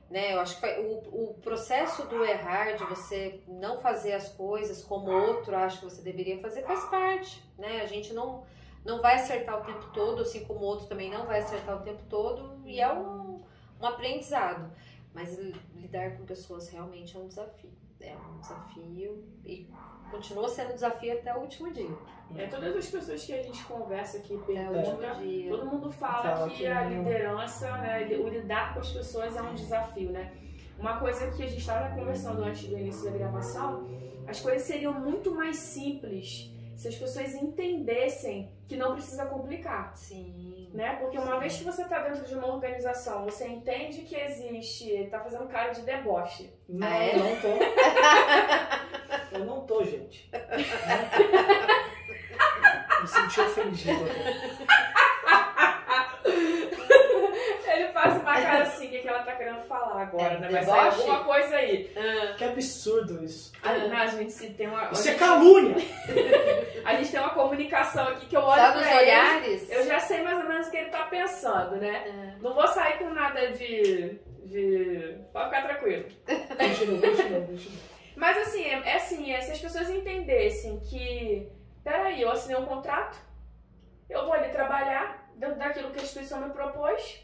Né? 0.10 0.34
Eu 0.34 0.40
acho 0.40 0.56
que 0.56 0.62
foi- 0.62 0.80
o, 0.80 1.30
o 1.30 1.34
processo 1.36 2.08
do 2.08 2.24
errar, 2.26 2.74
de 2.76 2.84
você 2.86 3.42
não 3.48 3.80
fazer 3.80 4.14
as 4.14 4.30
coisas 4.30 4.84
como 4.84 5.12
outro 5.12 5.56
acha 5.56 5.78
que 5.78 5.86
você 5.86 6.02
deveria 6.02 6.40
fazer, 6.40 6.64
faz 6.64 6.84
parte. 6.86 7.44
Né? 7.58 7.82
A 7.82 7.86
gente 7.86 8.12
não, 8.14 8.44
não 8.84 9.02
vai 9.02 9.16
acertar 9.16 9.62
o 9.62 9.64
tempo 9.66 9.86
todo, 9.94 10.22
assim 10.24 10.44
como 10.46 10.62
o 10.62 10.64
outro 10.64 10.88
também 10.88 11.12
não 11.12 11.26
vai 11.28 11.40
acertar 11.40 11.78
o 11.78 11.84
tempo 11.84 12.02
todo, 12.10 12.60
e 12.66 12.80
é 12.82 12.92
um, 12.92 13.44
um 13.80 13.86
aprendizado. 13.86 14.72
Mas 15.14 15.38
lidar 15.76 16.18
com 16.18 16.26
pessoas 16.26 16.70
realmente 16.70 17.16
é 17.16 17.20
um 17.20 17.28
desafio. 17.28 17.72
É 18.02 18.16
um 18.16 18.40
desafio 18.40 19.24
e 19.46 19.70
continua 20.10 20.48
sendo 20.48 20.72
um 20.72 20.76
desafio 20.76 21.14
até 21.14 21.36
o 21.36 21.42
último 21.42 21.72
dia. 21.72 21.90
É, 22.36 22.48
todas 22.48 22.76
as 22.76 22.88
pessoas 22.88 23.26
que 23.26 23.34
a 23.34 23.42
gente 23.42 23.64
conversa 23.66 24.18
aqui, 24.18 24.38
pergunta, 24.46 24.78
último 24.90 25.16
dia. 25.22 25.50
todo 25.50 25.66
mundo 25.66 25.92
fala, 25.92 26.22
Fala 26.36 26.50
que, 26.50 26.58
que 26.58 26.68
a 26.68 26.84
não. 26.84 26.98
liderança, 27.04 27.72
né, 27.78 28.08
o 28.08 28.30
lidar 28.30 28.74
com 28.74 28.80
as 28.80 28.92
pessoas 28.92 29.36
é 29.36 29.42
um 29.42 29.56
desafio, 29.56 30.12
né? 30.12 30.32
Uma 30.78 30.98
coisa 31.00 31.30
que 31.32 31.44
a 31.44 31.48
gente 31.48 31.60
estava 31.60 31.94
conversando 31.94 32.42
antes 32.44 32.68
do 32.68 32.78
início 32.78 33.04
da 33.12 33.18
gravação, 33.18 33.88
as 34.28 34.40
coisas 34.40 34.62
seriam 34.62 34.94
muito 34.94 35.34
mais 35.34 35.58
simples 35.58 36.52
se 36.80 36.88
as 36.88 36.96
pessoas 36.96 37.36
entendessem 37.36 38.50
que 38.66 38.78
não 38.78 38.94
precisa 38.94 39.26
complicar. 39.26 39.92
Sim. 39.98 40.70
Né? 40.74 40.96
Porque 40.96 41.18
uma 41.18 41.38
vez 41.38 41.58
que 41.58 41.66
você 41.66 41.82
está 41.82 42.00
dentro 42.00 42.26
de 42.26 42.34
uma 42.36 42.48
organização, 42.48 43.26
você 43.26 43.46
entende 43.48 44.04
que 44.04 44.16
existe, 44.16 45.10
tá 45.12 45.20
fazendo 45.20 45.46
cara 45.50 45.74
de 45.74 45.82
deboche. 45.82 46.50
Não, 46.70 46.88
é? 46.88 47.18
não 47.18 47.36
tô. 47.42 47.50
Eu 49.36 49.44
não 49.44 49.66
tô, 49.66 49.84
gente. 49.84 50.30
Não 50.32 50.40
tô. 50.40 50.56
Me 53.02 53.08
senti 53.08 53.42
ofendido. 53.42 54.06
Ele 57.68 57.92
faz 57.92 58.22
uma 58.22 58.42
cara 58.42 58.64
assim, 58.64 58.88
o 58.88 58.90
que, 58.90 59.00
que 59.00 59.08
ela 59.08 59.24
tá 59.24 59.36
querendo 59.36 59.64
falar 60.08 60.26
agora, 60.28 60.34
É 60.36 60.40
né? 60.40 60.50
Sair 60.64 60.66
deboche? 60.66 61.02
alguma 61.02 61.24
coisa 61.24 61.56
aí. 61.56 61.92
Que 62.38 62.44
absurdo 62.44 63.24
isso. 63.24 63.52
Ah, 63.64 63.74
não, 63.78 63.98
a 63.98 64.08
gente 64.08 64.32
se 64.32 64.50
tem 64.52 64.68
uma. 64.68 64.90
Isso 64.92 65.08
é 65.08 65.12
gente- 65.12 65.20
calúnia. 65.20 65.76
A 66.86 66.96
gente 66.96 67.12
tem 67.12 67.20
uma 67.20 67.30
comunicação 67.32 68.08
aqui 68.08 68.26
que 68.26 68.36
eu 68.38 68.42
olho 68.42 68.62
Só 68.62 68.74
nos 68.74 68.88
ele, 68.88 68.98
olhares? 69.00 69.70
eu 69.70 69.86
já 69.86 70.00
sei 70.00 70.24
mais 70.24 70.38
ou 70.42 70.50
menos 70.50 70.68
o 70.68 70.72
que 70.72 70.78
ele 70.78 70.90
tá 70.90 71.04
pensando, 71.04 71.76
né? 71.76 72.04
É. 72.08 72.42
Não 72.42 72.54
vou 72.54 72.68
sair 72.68 72.98
com 72.98 73.10
nada 73.14 73.52
de. 73.52 74.18
de. 74.46 75.18
Pode 75.32 75.46
ficar 75.50 75.62
tranquilo. 75.68 76.06
Continua, 76.26 77.02
continua, 77.02 77.42
continua. 77.42 77.80
Mas 78.16 78.38
assim, 78.38 78.64
é, 78.64 78.82
é 78.86 78.96
assim, 78.96 79.32
é, 79.32 79.42
se 79.42 79.52
as 79.52 79.60
pessoas 79.60 79.90
entendessem 79.90 80.80
que. 80.80 81.48
Peraí, 81.84 82.22
eu 82.22 82.32
assinei 82.32 82.58
um 82.58 82.66
contrato, 82.66 83.18
eu 84.10 84.24
vou 84.26 84.34
ali 84.34 84.50
trabalhar 84.50 85.30
dentro 85.36 85.56
daquilo 85.58 85.92
que 85.92 86.00
a 86.00 86.04
instituição 86.04 86.42
me 86.42 86.50
propôs 86.54 87.24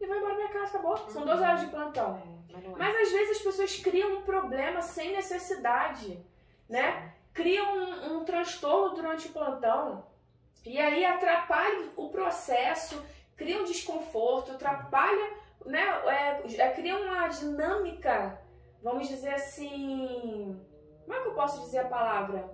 e 0.00 0.06
vou 0.06 0.16
embora 0.16 0.34
pra 0.34 0.44
minha 0.44 0.52
casa, 0.52 0.78
acabou. 0.78 0.96
São 1.10 1.24
12 1.24 1.42
horas 1.42 1.60
de 1.60 1.66
plantão. 1.66 2.16
É, 2.16 2.52
mas 2.52 2.64
é. 2.64 2.68
Mas 2.68 2.96
às 2.96 3.12
vezes 3.12 3.36
as 3.36 3.42
pessoas 3.42 3.76
criam 3.78 4.18
um 4.18 4.22
problema 4.22 4.80
sem 4.80 5.12
necessidade, 5.12 6.24
né? 6.68 7.12
Criam 7.34 7.76
um, 7.76 8.16
um 8.16 8.24
transtorno 8.24 8.94
durante 8.94 9.28
o 9.28 9.32
plantão 9.32 10.04
e 10.64 10.78
aí 10.78 11.04
atrapalha 11.04 11.90
o 11.96 12.08
processo, 12.08 13.02
cria 13.36 13.60
um 13.60 13.64
desconforto, 13.64 14.52
atrapalha, 14.52 15.32
né? 15.64 15.82
É, 16.06 16.62
é, 16.62 16.70
cria 16.72 16.96
uma 16.96 17.28
dinâmica, 17.28 18.40
vamos 18.82 19.08
dizer 19.08 19.34
assim. 19.34 20.58
Como 21.04 21.14
é 21.14 21.22
que 21.22 21.28
eu 21.28 21.34
posso 21.34 21.60
dizer 21.62 21.80
a 21.80 21.88
palavra? 21.88 22.50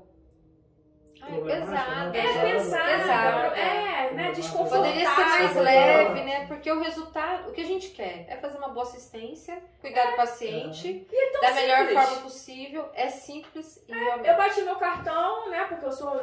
É 1.23 1.40
pesado. 1.40 2.11
né? 2.11 2.18
É 2.18 2.23
Pesado. 2.23 2.46
pesado, 2.46 3.00
Pesado, 3.02 3.54
é, 3.54 4.11
né? 4.12 4.32
Desconfortável. 4.32 4.82
Poderia 4.85 5.08
ser 5.14 5.25
mais 5.25 5.56
leve, 5.56 6.20
né? 6.23 6.46
Porque 6.46 6.70
o 6.70 6.80
resultado, 6.80 7.49
o 7.50 7.52
que 7.52 7.61
a 7.61 7.64
gente 7.64 7.88
quer 7.90 8.26
é 8.28 8.37
fazer 8.37 8.58
uma 8.58 8.68
boa 8.68 8.85
assistência, 8.85 9.62
cuidar 9.80 10.11
do 10.11 10.16
paciente 10.16 11.06
da 11.40 11.50
melhor 11.52 11.78
simples. 11.87 12.04
forma 12.04 12.23
possível. 12.23 12.88
É 12.94 13.08
simples 13.08 13.82
e 13.88 13.92
realmente. 13.92 14.28
Eu 14.28 14.37
bati 14.37 14.62
meu 14.62 14.76
cartão, 14.76 15.49
né? 15.50 15.64
Porque 15.68 15.85
eu 15.85 15.92
sou 15.92 16.20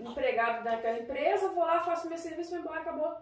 empregado 0.00 0.62
daquela 0.64 0.98
empresa, 0.98 1.48
vou 1.48 1.64
lá, 1.64 1.80
faço 1.80 2.08
meu 2.08 2.18
serviço, 2.18 2.50
vou 2.50 2.60
embora, 2.60 2.80
acabou. 2.80 3.16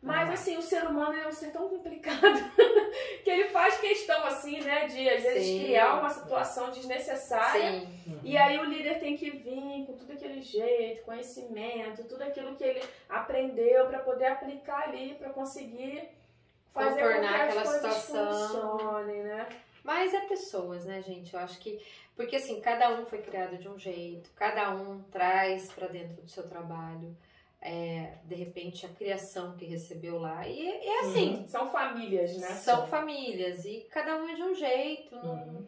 Mas 0.00 0.28
Ah. 0.28 0.32
assim, 0.34 0.56
o 0.56 0.62
ser 0.62 0.84
humano 0.84 1.12
é 1.18 1.26
um 1.26 1.32
ser 1.32 1.50
tão 1.50 1.68
complicado 1.68 2.20
que 3.24 3.28
ele 3.30 3.48
faz 3.48 3.78
questão, 3.80 4.24
assim, 4.26 4.60
né, 4.60 4.86
de 4.86 5.08
às 5.08 5.22
vezes 5.22 5.44
Sim. 5.46 5.64
criar 5.64 5.98
uma 5.98 6.08
situação 6.08 6.70
desnecessária. 6.70 7.80
Sim. 7.80 8.20
E 8.22 8.36
aí 8.36 8.58
o 8.58 8.64
líder 8.64 9.00
tem 9.00 9.16
que 9.16 9.28
vir 9.30 9.86
com 9.86 9.94
tudo 9.98 10.12
aquele 10.12 10.40
jeito, 10.40 11.02
conhecimento, 11.02 12.04
tudo 12.04 12.22
aquilo 12.22 12.54
que 12.54 12.62
ele 12.64 12.82
aprendeu 13.08 13.86
para 13.86 13.98
poder 13.98 14.26
aplicar 14.26 14.84
ali, 14.84 15.14
para 15.14 15.30
conseguir 15.30 16.08
fazer 16.72 16.90
com 16.90 16.96
que 16.96 17.02
Contornar 17.14 17.34
as 17.34 17.48
aquela 17.48 17.62
coisas 17.64 17.94
situação. 17.94 18.78
funcionem, 18.78 19.22
né? 19.24 19.48
Mas 19.82 20.14
é 20.14 20.20
pessoas, 20.22 20.84
né, 20.84 21.02
gente? 21.02 21.34
Eu 21.34 21.40
acho 21.40 21.58
que. 21.58 21.80
Porque 22.14 22.36
assim, 22.36 22.60
cada 22.60 22.90
um 22.90 23.06
foi 23.06 23.20
criado 23.22 23.56
de 23.58 23.68
um 23.68 23.78
jeito, 23.78 24.30
cada 24.36 24.70
um 24.74 25.02
traz 25.10 25.72
pra 25.72 25.86
dentro 25.86 26.20
do 26.22 26.28
seu 26.28 26.46
trabalho. 26.48 27.16
É, 27.60 28.18
de 28.24 28.34
repente 28.34 28.86
a 28.86 28.88
criação 28.88 29.56
que 29.56 29.64
recebeu 29.64 30.18
lá. 30.18 30.46
E 30.46 30.68
é 30.68 31.00
assim, 31.00 31.44
São 31.48 31.70
famílias, 31.70 32.36
né? 32.36 32.48
são 32.48 32.86
famílias 32.86 33.64
e 33.64 33.86
cada 33.90 34.16
um 34.16 34.28
é 34.28 34.34
de 34.34 34.42
um 34.42 34.54
jeito. 34.54 35.14
Uhum. 35.16 35.66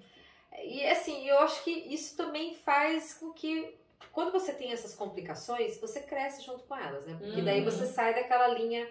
E 0.63 0.85
assim, 0.87 1.27
eu 1.29 1.39
acho 1.41 1.63
que 1.65 1.71
isso 1.71 2.17
também 2.17 2.55
faz 2.55 3.15
com 3.15 3.33
que 3.33 3.77
quando 4.13 4.33
você 4.33 4.53
tem 4.53 4.73
essas 4.73 4.95
complicações, 4.95 5.81
você 5.81 6.01
cresce 6.01 6.43
junto 6.45 6.65
com 6.65 6.77
elas, 6.77 7.07
né? 7.07 7.17
Porque 7.19 7.43
daí 7.43 7.61
Uhum. 7.61 7.65
você 7.71 7.87
sai 7.87 8.15
daquela 8.15 8.49
linha 8.49 8.89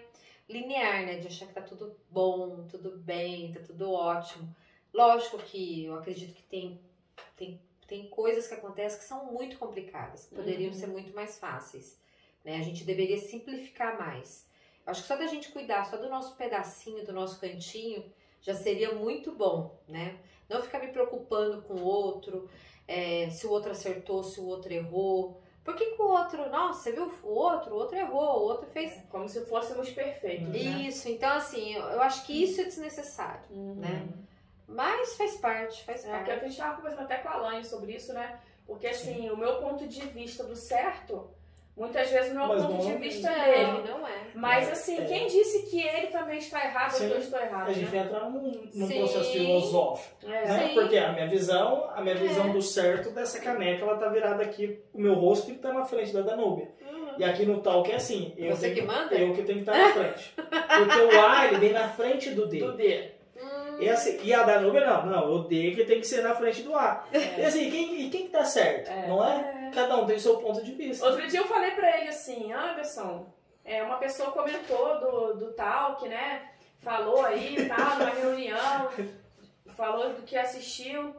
linear, 0.48 1.04
né? 1.06 1.18
De 1.18 1.26
achar 1.28 1.46
que 1.46 1.52
tá 1.54 1.60
tudo 1.62 1.96
bom, 2.10 2.66
tudo 2.68 2.96
bem, 2.98 3.52
tá 3.52 3.60
tudo 3.60 3.92
ótimo. 3.92 4.54
Lógico 4.92 5.38
que 5.38 5.84
eu 5.86 5.94
acredito 5.94 6.34
que 6.34 6.42
tem, 6.44 6.80
tem, 7.36 7.60
tem 7.86 8.08
coisas 8.08 8.46
que 8.48 8.54
acontecem 8.54 8.98
que 8.98 9.04
são 9.04 9.26
muito 9.32 9.58
complicadas, 9.58 10.26
que 10.26 10.34
poderiam 10.34 10.72
Uhum. 10.72 10.78
ser 10.78 10.86
muito 10.88 11.14
mais 11.14 11.38
fáceis. 11.38 12.00
Né? 12.44 12.56
A 12.56 12.62
gente 12.62 12.84
deveria 12.84 13.18
simplificar 13.18 13.98
mais. 13.98 14.46
Acho 14.86 15.02
que 15.02 15.08
só 15.08 15.16
da 15.16 15.26
gente 15.26 15.52
cuidar 15.52 15.84
só 15.84 15.96
do 15.96 16.08
nosso 16.08 16.34
pedacinho, 16.36 17.04
do 17.04 17.12
nosso 17.12 17.38
cantinho, 17.40 18.04
já 18.40 18.54
seria 18.54 18.94
muito 18.94 19.32
bom, 19.32 19.78
né? 19.86 20.18
Não 20.48 20.62
ficar 20.62 20.78
me 20.80 20.88
preocupando 20.88 21.62
com 21.62 21.74
o 21.74 21.84
outro, 21.84 22.48
é, 22.88 23.28
se 23.30 23.46
o 23.46 23.50
outro 23.50 23.70
acertou, 23.70 24.24
se 24.24 24.40
o 24.40 24.46
outro 24.46 24.72
errou. 24.72 25.40
Por 25.62 25.76
que, 25.76 25.84
que 25.94 26.02
o 26.02 26.06
outro, 26.06 26.48
nossa, 26.50 26.82
você 26.82 26.92
viu 26.92 27.12
o 27.22 27.28
outro? 27.28 27.74
O 27.74 27.76
outro 27.76 27.96
errou, 27.96 28.40
o 28.40 28.42
outro 28.44 28.66
fez. 28.70 28.98
Como 29.10 29.28
se 29.28 29.44
fôssemos 29.44 29.90
perfeitos, 29.90 30.48
né? 30.48 30.56
Isso, 30.58 31.08
então 31.08 31.30
assim, 31.36 31.74
eu, 31.74 32.00
acho 32.00 32.26
que 32.26 32.42
isso 32.42 32.60
é 32.62 32.64
desnecessário, 32.64 33.44
Uhum. 33.50 33.74
né? 33.74 34.08
Mas 34.66 35.16
faz 35.16 35.36
parte, 35.36 35.84
faz 35.84 36.04
É, 36.04 36.10
parte. 36.10 36.30
a 36.30 36.38
gente 36.38 36.50
estava 36.52 36.76
conversando 36.76 37.02
até 37.02 37.18
com 37.18 37.28
a 37.28 37.36
Laine 37.36 37.64
sobre 37.64 37.92
isso, 37.94 38.12
né? 38.14 38.40
Porque 38.66 38.86
assim, 38.86 39.28
o 39.28 39.36
meu 39.36 39.60
ponto 39.60 39.86
de 39.86 40.00
vista 40.06 40.42
do 40.44 40.56
certo, 40.56 41.28
muitas 41.76 42.10
vezes 42.10 42.32
não 42.34 42.42
é 42.42 42.46
o 42.46 42.48
ponto 42.68 42.72
não- 42.72 42.78
de 42.92 42.94
vista 42.98 43.30
Não, 43.30 43.44
dele. 43.44 43.88
não 43.88 44.06
é. 44.06 44.12
Mas 44.34 44.68
É, 44.68 44.72
assim, 44.72 44.98
é. 44.98 45.04
quem 45.04 45.26
disse 45.26 45.70
que 45.70 45.82
ele 45.82 46.06
também 46.08 46.38
está 46.38 46.64
errado 46.64 46.92
ou 46.92 46.98
Sim. 46.98 47.08
que 47.08 47.14
eu 47.14 47.18
estou 47.18 47.40
errado? 47.40 47.68
A 47.68 47.72
gente 47.72 47.84
né? 47.86 47.90
vai 47.90 48.00
entrar 48.06 48.30
num, 48.30 48.52
num 48.74 48.86
Sim. 48.86 48.98
processo 48.98 49.32
filosófico. 49.32 50.16
É. 50.26 50.46
Né? 50.46 50.68
Sim. 50.68 50.74
Porque 50.74 50.96
a 50.98 51.12
minha 51.12 51.26
visão, 51.28 51.90
a 51.94 52.00
minha 52.00 52.14
visão 52.14 52.48
É. 52.48 52.52
do 52.52 52.62
certo 52.62 53.10
dessa 53.10 53.40
caneca, 53.40 53.84
ela 53.84 53.96
tá 53.96 54.08
virada 54.08 54.42
aqui, 54.42 54.78
o 54.94 55.00
meu 55.00 55.14
rosto 55.14 55.46
que 55.46 55.58
tá 55.58 55.72
na 55.72 55.84
frente 55.84 56.12
da 56.12 56.20
Danúbia. 56.22 56.68
E 57.18 57.24
aqui 57.24 57.44
no 57.44 57.60
talk 57.60 57.90
é 57.90 57.96
assim, 57.96 58.32
eu 58.38 58.54
Você 58.56 58.70
tenho, 58.70 58.76
que 58.76 58.82
manda? 58.94 59.14
eu 59.14 59.34
que 59.34 59.42
tenho 59.42 59.62
que 59.62 59.70
estar 59.70 59.76
na 59.76 59.92
frente. 59.92 60.32
Porque 60.36 61.16
o 61.16 61.20
A, 61.20 61.46
ele 61.46 61.56
vem 61.58 61.72
na 61.72 61.88
frente 61.88 62.30
do 62.30 62.46
D. 62.46 62.58
Do 62.60 62.72
D. 62.76 63.10
Hum, 63.36 63.78
E, 63.80 63.88
assim, 63.90 64.18
e 64.22 64.32
a 64.32 64.42
Danúbia 64.42 64.86
não, 64.86 65.06
não, 65.06 65.30
o 65.32 65.38
D 65.44 65.72
que 65.72 65.84
tem 65.84 66.00
que 66.00 66.06
ser 66.06 66.22
na 66.22 66.34
frente 66.34 66.62
do 66.62 66.74
A. 66.74 67.04
E 67.12 67.42
assim, 67.42 67.70
quem, 67.70 68.02
e 68.02 68.10
quem 68.10 68.22
que 68.26 68.28
tá 68.30 68.44
certo? 68.44 68.90
É. 68.90 69.06
Não 69.08 69.22
é? 69.26 69.59
Cada 69.72 69.96
um 69.96 70.06
tem 70.06 70.16
o 70.16 70.20
seu 70.20 70.36
ponto 70.38 70.62
de 70.62 70.72
vista. 70.72 71.06
Outro 71.06 71.26
dia 71.26 71.40
eu 71.40 71.46
falei 71.46 71.70
pra 71.72 71.98
ele 71.98 72.08
assim, 72.08 72.52
Anderson, 72.52 73.26
é, 73.64 73.82
uma 73.82 73.96
pessoa 73.96 74.30
comentou 74.32 75.00
do, 75.00 75.34
do 75.34 75.52
talk, 75.52 76.08
né? 76.08 76.50
Falou 76.80 77.24
aí 77.24 77.56
e 77.56 77.68
tal, 77.68 77.98
numa 77.98 78.10
reunião, 78.14 78.88
falou 79.76 80.10
do 80.14 80.22
que 80.22 80.36
assistiu. 80.36 81.14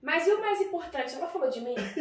Mas 0.00 0.26
e 0.26 0.32
o 0.32 0.40
mais 0.40 0.60
importante, 0.60 1.14
ela 1.14 1.28
falou 1.28 1.48
de 1.48 1.60
mim? 1.60 1.76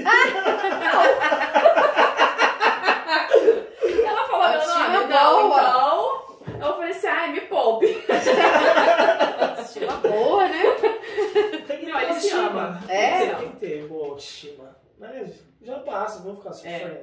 ela 4.05 4.27
falou 4.27 4.49
meu 4.49 4.67
nome? 4.67 5.07
Não, 5.07 5.47
então. 5.51 6.21
Eu 6.59 6.75
falei 6.75 6.91
assim, 6.91 7.07
ai, 7.07 7.31
me 7.31 7.41
poupe. 7.41 7.85
Estima 9.59 9.93
boa, 9.97 10.47
né? 10.47 10.63
Tem 11.67 11.77
que 11.79 11.85
ter 11.85 11.91
Não, 11.91 11.99
ele 11.99 12.13
se 12.19 12.31
autoestima. 12.31 12.47
ama. 12.47 12.83
É? 12.87 13.19
Tem 13.19 13.29
que 13.29 13.35
ter, 13.35 13.39
tem 13.39 13.51
que 13.51 13.57
ter 13.57 13.87
boa 13.87 14.07
autoestima. 14.07 14.75
Mas 15.01 15.33
já 15.61 15.79
passa, 15.79 16.19
não 16.19 16.25
vou 16.27 16.35
ficar 16.37 16.53
sofrendo. 16.53 16.99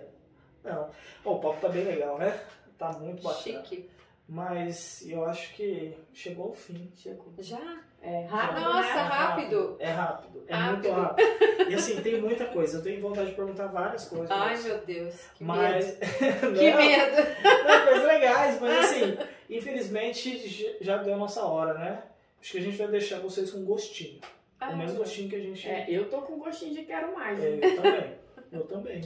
Não. 0.64 0.90
Ó, 1.24 1.32
o 1.34 1.38
papo 1.40 1.60
tá 1.60 1.68
bem 1.68 1.84
legal, 1.84 2.16
né? 2.18 2.40
Tá 2.78 2.92
muito 2.92 3.22
bacana. 3.22 3.42
Chique. 3.64 3.90
Mas 4.28 5.02
eu 5.08 5.24
acho 5.24 5.54
que 5.54 5.96
chegou 6.12 6.46
ao 6.48 6.52
fim. 6.54 6.92
Chegou. 6.94 7.32
Já? 7.38 7.78
É, 8.02 8.26
rápido, 8.26 8.60
Nossa, 8.60 8.94
né? 8.94 9.00
rápido. 9.02 9.76
É 9.80 9.90
rápido. 9.90 10.44
É 10.46 10.54
Rápido. 10.54 10.74
muito 10.74 10.90
rápido. 11.00 11.70
E 11.70 11.74
assim, 11.74 12.00
tem 12.02 12.20
muita 12.20 12.44
coisa. 12.44 12.78
Eu 12.78 12.82
tenho 12.82 13.00
vontade 13.00 13.30
de 13.30 13.34
perguntar 13.36 13.66
várias 13.68 14.04
coisas. 14.06 14.30
Ai, 14.30 14.50
mas- 14.50 14.64
meu 14.64 14.78
Deus. 14.82 15.14
Que 15.34 15.42
mas... 15.44 15.86
medo. 15.86 15.98
Não, 16.46 16.54
Que 16.54 16.74
medo. 16.74 17.16
Não, 17.66 17.86
coisas 17.86 18.04
legais, 18.06 18.60
mas 18.60 18.78
assim, 18.84 19.18
infelizmente 19.50 20.76
já 20.80 20.98
deu 20.98 21.14
a 21.14 21.18
nossa 21.18 21.42
hora, 21.44 21.74
né? 21.74 22.02
Acho 22.40 22.52
que 22.52 22.58
a 22.58 22.62
gente 22.62 22.76
vai 22.76 22.86
deixar 22.88 23.18
vocês 23.20 23.50
com 23.50 23.64
gostinho. 23.64 24.20
Ah, 24.60 24.70
o 24.70 24.76
mesmo 24.76 24.98
gostinho 24.98 25.28
que 25.28 25.36
a 25.36 25.40
gente. 25.40 25.68
É, 25.68 25.86
eu 25.88 26.08
tô 26.08 26.22
com 26.22 26.38
gostinho 26.38 26.74
de 26.74 26.82
quero 26.82 27.14
mais. 27.14 27.42
É, 27.42 27.54
eu 27.54 27.76
também. 27.76 28.18
Eu 28.50 28.64
também. 28.64 29.02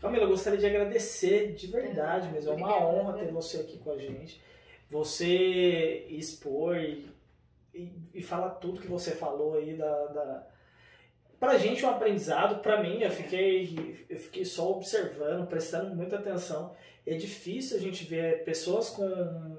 Camila, 0.00 0.24
eu 0.24 0.28
gostaria 0.28 0.58
de 0.58 0.66
agradecer 0.66 1.54
de 1.54 1.68
verdade 1.68 2.28
É, 2.28 2.32
mesmo. 2.32 2.50
É 2.50 2.54
uma 2.56 2.84
honra 2.84 3.12
ter 3.14 3.30
você 3.30 3.58
aqui 3.58 3.78
com 3.78 3.92
a 3.92 3.96
gente. 3.96 4.42
Você 4.90 6.06
expor 6.08 6.76
e, 6.76 7.08
e, 7.72 7.92
e 8.12 8.22
falar 8.22 8.50
tudo 8.56 8.80
que 8.80 8.88
você 8.88 9.12
falou 9.12 9.54
aí 9.54 9.74
da, 9.74 10.06
da... 10.06 10.46
Pra 11.38 11.56
gente 11.56 11.84
é 11.84 11.88
um 11.88 11.92
aprendizado, 11.92 12.60
pra 12.60 12.82
mim, 12.82 13.00
eu 13.00 13.10
fiquei, 13.10 14.04
eu 14.08 14.16
fiquei 14.16 14.44
só 14.44 14.72
observando, 14.72 15.46
prestando 15.46 15.94
muita 15.94 16.16
atenção. 16.16 16.74
É 17.06 17.14
difícil 17.14 17.76
a 17.76 17.80
gente 17.80 18.04
ver 18.04 18.44
pessoas 18.44 18.90
com, 18.90 19.56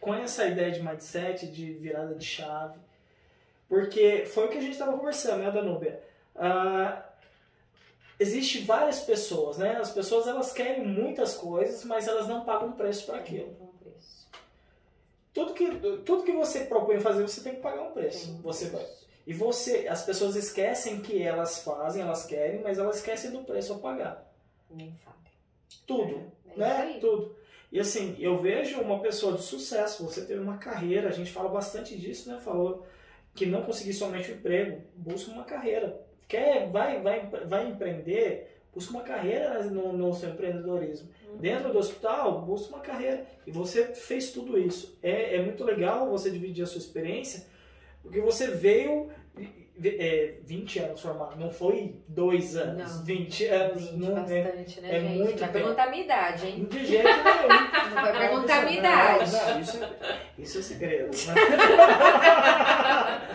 com 0.00 0.14
essa 0.14 0.46
ideia 0.46 0.70
de 0.70 0.82
mindset, 0.82 1.46
de 1.48 1.72
virada 1.74 2.14
de 2.14 2.24
chave. 2.24 2.78
Porque 3.68 4.24
foi 4.26 4.46
o 4.46 4.48
que 4.48 4.58
a 4.58 4.60
gente 4.60 4.72
estava 4.72 4.96
conversando, 4.96 5.42
né, 5.42 5.50
Danúbia? 5.50 6.00
Ah, 6.34 7.02
existe 8.18 8.60
várias 8.60 9.00
pessoas, 9.00 9.58
né? 9.58 9.76
As 9.76 9.90
pessoas 9.90 10.26
elas 10.26 10.52
querem 10.52 10.86
muitas 10.86 11.34
coisas, 11.34 11.84
mas 11.84 12.06
elas 12.06 12.28
não 12.28 12.44
pagam 12.44 12.72
preço 12.72 13.06
para 13.06 13.18
aquilo. 13.18 13.56
Tudo 15.34 15.52
que, 15.52 15.70
tudo 16.04 16.22
que 16.22 16.32
você 16.32 16.60
propõe 16.60 16.98
fazer, 16.98 17.22
você 17.22 17.42
tem 17.42 17.56
que 17.56 17.60
pagar 17.60 17.82
um 17.82 17.92
preço. 17.92 18.26
Tem 18.26 18.40
Você 18.40 18.70
vai. 18.70 18.86
E 19.26 19.34
você, 19.34 19.86
as 19.88 20.02
pessoas 20.02 20.34
esquecem 20.34 21.00
que 21.00 21.22
elas 21.22 21.62
fazem, 21.62 22.00
elas 22.00 22.24
querem, 22.24 22.62
mas 22.62 22.78
elas 22.78 22.96
esquecem 22.96 23.30
do 23.30 23.42
preço 23.42 23.74
a 23.74 23.78
pagar. 23.78 24.32
Nem 24.70 24.94
fale. 24.94 25.16
Tudo, 25.86 26.32
É, 26.48 26.52
é 26.54 26.56
né? 26.56 26.98
Tudo. 27.00 27.36
E 27.70 27.78
assim, 27.78 28.16
eu 28.18 28.38
vejo 28.38 28.80
uma 28.80 29.00
pessoa 29.00 29.36
de 29.36 29.42
sucesso, 29.42 30.04
você 30.04 30.24
teve 30.24 30.40
uma 30.40 30.56
carreira, 30.56 31.08
a 31.08 31.12
gente 31.12 31.32
fala 31.32 31.48
bastante 31.48 31.98
disso, 31.98 32.30
né? 32.30 32.40
Falou 32.40 32.86
que 33.36 33.46
não 33.46 33.62
conseguir 33.62 33.92
somente 33.92 34.32
um 34.32 34.34
emprego, 34.34 34.82
busca 34.96 35.30
uma 35.30 35.44
carreira. 35.44 36.00
Quer, 36.26 36.70
vai, 36.70 37.00
vai, 37.00 37.28
vai 37.46 37.68
empreender, 37.68 38.62
busca 38.74 38.90
uma 38.90 39.02
carreira 39.02 39.62
no, 39.64 39.92
no 39.92 40.12
seu 40.14 40.30
empreendedorismo. 40.30 41.08
Uhum. 41.28 41.36
Dentro 41.36 41.70
do 41.70 41.78
hospital, 41.78 42.42
busca 42.42 42.74
uma 42.74 42.82
carreira. 42.82 43.24
E 43.46 43.52
você 43.52 43.94
fez 43.94 44.30
tudo 44.30 44.58
isso. 44.58 44.98
É, 45.02 45.36
é 45.36 45.42
muito 45.42 45.62
legal 45.62 46.08
você 46.10 46.30
dividir 46.30 46.64
a 46.64 46.66
sua 46.66 46.78
experiência, 46.78 47.46
porque 48.02 48.20
você 48.20 48.48
veio 48.48 49.10
é, 49.84 50.34
20 50.42 50.78
anos 50.78 51.00
formado, 51.00 51.36
não 51.38 51.50
foi 51.50 51.96
dois 52.08 52.56
anos, 52.56 52.96
Não. 52.96 53.04
20 53.04 53.44
anos. 53.46 53.82
Gente, 53.82 53.96
não, 53.96 54.18
é, 54.26 54.42
bastante, 54.42 54.80
né, 54.80 54.96
é 54.96 55.00
gente? 55.00 55.18
muito 55.18 55.38
Vai 55.40 55.52
perguntar 55.52 55.84
a 55.84 55.90
minha 55.90 56.04
idade, 56.04 56.46
hein? 56.46 56.64
de 56.64 56.86
jeito 56.86 57.04
nenhum. 57.04 57.48
Não 57.94 58.02
vai 58.02 58.18
perguntar 58.18 58.58
a 58.58 58.62
minha 58.66 58.82
Não, 58.82 58.90
idade. 58.90 59.32
não, 59.32 59.60
isso, 59.60 59.78
isso 60.38 60.58
é 60.58 60.62
segredo. 60.62 61.16
né? 61.26 61.34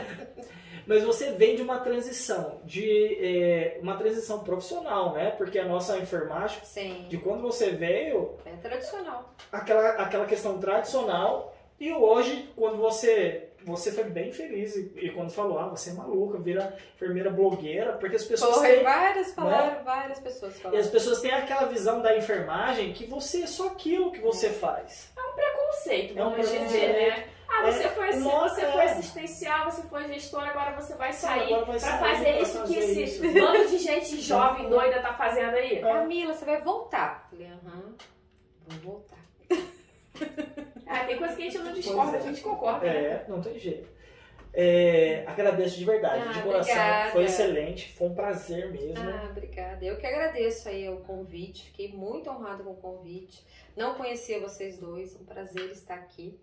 Mas 0.88 1.04
você 1.04 1.32
vem 1.34 1.56
de 1.56 1.62
uma 1.62 1.80
transição, 1.80 2.60
de 2.66 3.18
é, 3.24 3.80
uma 3.82 3.96
transição 3.98 4.40
profissional, 4.44 5.14
né? 5.14 5.30
Porque 5.32 5.58
a 5.60 5.66
nossa 5.66 5.98
enfermagem, 5.98 6.60
Sim. 6.64 7.06
de 7.08 7.18
quando 7.18 7.42
você 7.42 7.70
veio, 7.72 8.36
É 8.46 8.52
tradicional. 8.58 9.34
aquela, 9.52 9.90
aquela 9.92 10.26
questão 10.26 10.58
tradicional, 10.58 11.56
e 11.80 11.92
hoje, 11.94 12.50
quando 12.56 12.78
você 12.78 13.50
você 13.66 13.92
foi 13.92 14.04
bem 14.06 14.32
feliz 14.32 14.76
e, 14.76 14.92
e 14.96 15.12
quando 15.12 15.32
falou, 15.32 15.60
ah, 15.60 15.68
você 15.70 15.92
é 15.92 15.94
maluca, 15.94 16.38
vira 16.40 16.76
enfermeira 16.96 17.30
blogueira, 17.30 17.94
porque 17.94 18.16
as 18.16 18.26
pessoas 18.26 18.56
Porra, 18.56 18.68
têm, 18.68 18.84
várias 18.84 19.34
falaram, 19.34 19.84
várias 19.84 20.20
pessoas 20.20 20.54
e 20.54 20.58
as 20.58 20.62
falaram. 20.62 20.88
pessoas 20.90 21.22
têm 21.22 21.32
aquela 21.32 21.66
visão 21.66 22.02
da 22.02 22.18
enfermagem 22.18 22.94
que 22.94 23.06
você 23.06 23.44
é 23.44 23.48
só 23.48 23.68
aquilo 23.68 24.12
que 24.12 24.20
você 24.20 24.50
faz. 24.50 25.12
Preconceito, 25.36 26.18
É 26.18 26.22
um 26.26 26.30
vamos 26.32 26.48
preconceito. 26.50 26.66
dizer, 26.68 26.88
né? 27.18 27.28
Ah, 27.50 27.64
você 27.72 27.84
É, 27.84 27.90
foi, 27.90 28.10
assi- 28.10 28.20
nossa, 28.20 28.56
você 28.56 28.62
é. 28.62 28.72
foi 28.72 28.82
assistencial, 28.84 29.72
você 29.72 29.82
foi 29.84 30.08
gestor, 30.08 30.42
agora 30.44 30.72
você 30.80 30.96
vai 30.96 31.12
sair 31.14 31.54
agora 31.54 31.66
vai 31.66 31.80
pra 31.80 31.90
sair 31.90 32.00
fazer 32.00 32.24
pra 32.34 32.42
isso 32.42 32.58
fazer 32.60 32.74
que 32.74 32.80
esse 32.80 33.04
isso. 33.04 33.22
bando 33.34 33.68
de 33.68 33.78
gente 33.78 34.22
jovem, 34.22 34.70
doida 34.70 35.02
tá 35.02 35.14
fazendo 35.14 35.56
aí. 35.56 35.82
Camila, 35.82 36.34
você 36.34 36.46
vai 36.46 36.62
voltar. 36.62 37.28
Falei, 37.30 37.48
aham, 37.48 37.96
vou 38.68 38.80
voltar. 38.94 39.18
Ah, 40.92 41.06
tem 41.06 41.18
coisa 41.18 41.36
que 41.36 41.42
a 41.42 41.46
gente 41.46 41.58
não 41.60 41.74
discorda, 41.74 42.18
é. 42.18 42.20
a 42.20 42.24
gente 42.24 42.42
concorda. 42.42 42.86
né? 42.86 42.94
É, 42.94 43.26
não 43.28 43.42
tem 43.42 43.58
jeito. 43.58 43.90
É, 44.54 45.24
agradeço 45.28 45.78
de 45.78 45.86
verdade, 45.86 46.24
Ah, 46.28 46.32
de 46.34 46.42
coração. 46.42 46.74
obrigada. 46.74 47.12
Foi 47.12 47.24
excelente, 47.24 47.94
foi 47.94 48.08
um 48.10 48.14
prazer 48.14 48.70
mesmo. 48.70 48.98
Ah, 49.10 49.28
obrigada. 49.32 49.84
Eu 49.86 49.98
que 49.98 50.06
agradeço 50.06 50.68
aí 50.68 50.90
o 50.90 50.98
convite. 50.98 51.68
Fiquei 51.68 51.88
muito 51.94 52.30
honrada 52.30 52.62
com 52.62 52.72
o 52.72 52.76
convite. 52.76 53.46
Não 53.78 53.96
conhecia 53.96 54.42
vocês 54.42 54.78
dois. 54.78 55.16
Um 55.16 55.24
prazer 55.24 55.72
estar 55.72 55.96
aqui. 55.96 56.38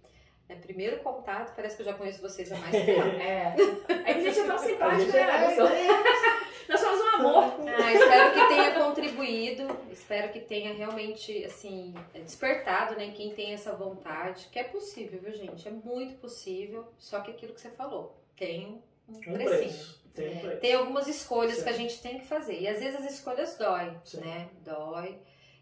É 0.48 0.54
primeiro 0.54 0.98
contato, 1.00 1.54
parece 1.54 1.76
que 1.76 1.82
eu 1.82 1.86
já 1.86 1.94
conheço 1.94 2.22
vocês 2.22 2.50
há 2.50 2.56
mais 2.56 2.72
tempo. 2.84 3.02
É. 3.20 3.54
É 3.88 4.14
que 4.14 4.20
a 4.20 4.20
gente 4.20 4.38
é 4.40 4.44
tão 4.46 4.56
A 4.56 4.58
simpático, 4.58 5.00
gente 5.02 5.12
né, 5.12 5.20
é- 5.20 5.36
Anderson? 5.36 5.68
Nós 6.68 6.80
somos 6.80 7.00
um 7.00 7.08
amor. 7.16 7.54
Ah, 7.66 7.92
espero 7.94 8.32
que 8.34 8.48
tenha 8.48 8.74
contribuído, 8.74 9.80
espero 9.90 10.30
que 10.30 10.40
tenha 10.40 10.74
realmente, 10.74 11.42
assim, 11.46 11.94
despertado, 12.12 12.94
né, 12.94 13.10
quem 13.16 13.30
tem 13.30 13.54
essa 13.54 13.72
vontade, 13.74 14.48
que 14.52 14.58
é 14.58 14.64
possível, 14.64 15.18
viu, 15.18 15.32
gente? 15.32 15.66
É 15.66 15.70
muito 15.70 16.18
possível, 16.20 16.86
só 16.98 17.20
que 17.20 17.30
aquilo 17.30 17.54
que 17.54 17.60
você 17.60 17.70
falou, 17.70 18.14
tem 18.36 18.82
um 19.08 19.16
Um 19.16 19.20
precinho. 19.32 19.46
preço. 19.46 20.02
Tem 20.14 20.28
um 20.36 20.40
preço. 20.40 20.60
Tem 20.60 20.74
algumas 20.74 21.06
escolhas 21.08 21.56
Sim. 21.56 21.62
que 21.64 21.68
a 21.70 21.72
gente 21.72 22.02
tem 22.02 22.18
que 22.18 22.26
fazer, 22.26 22.60
e 22.60 22.68
às 22.68 22.78
vezes 22.80 23.00
as 23.00 23.12
escolhas 23.14 23.56
dói, 23.56 23.90
Sim. 24.04 24.20
né? 24.20 24.48
Dói, 24.62 25.16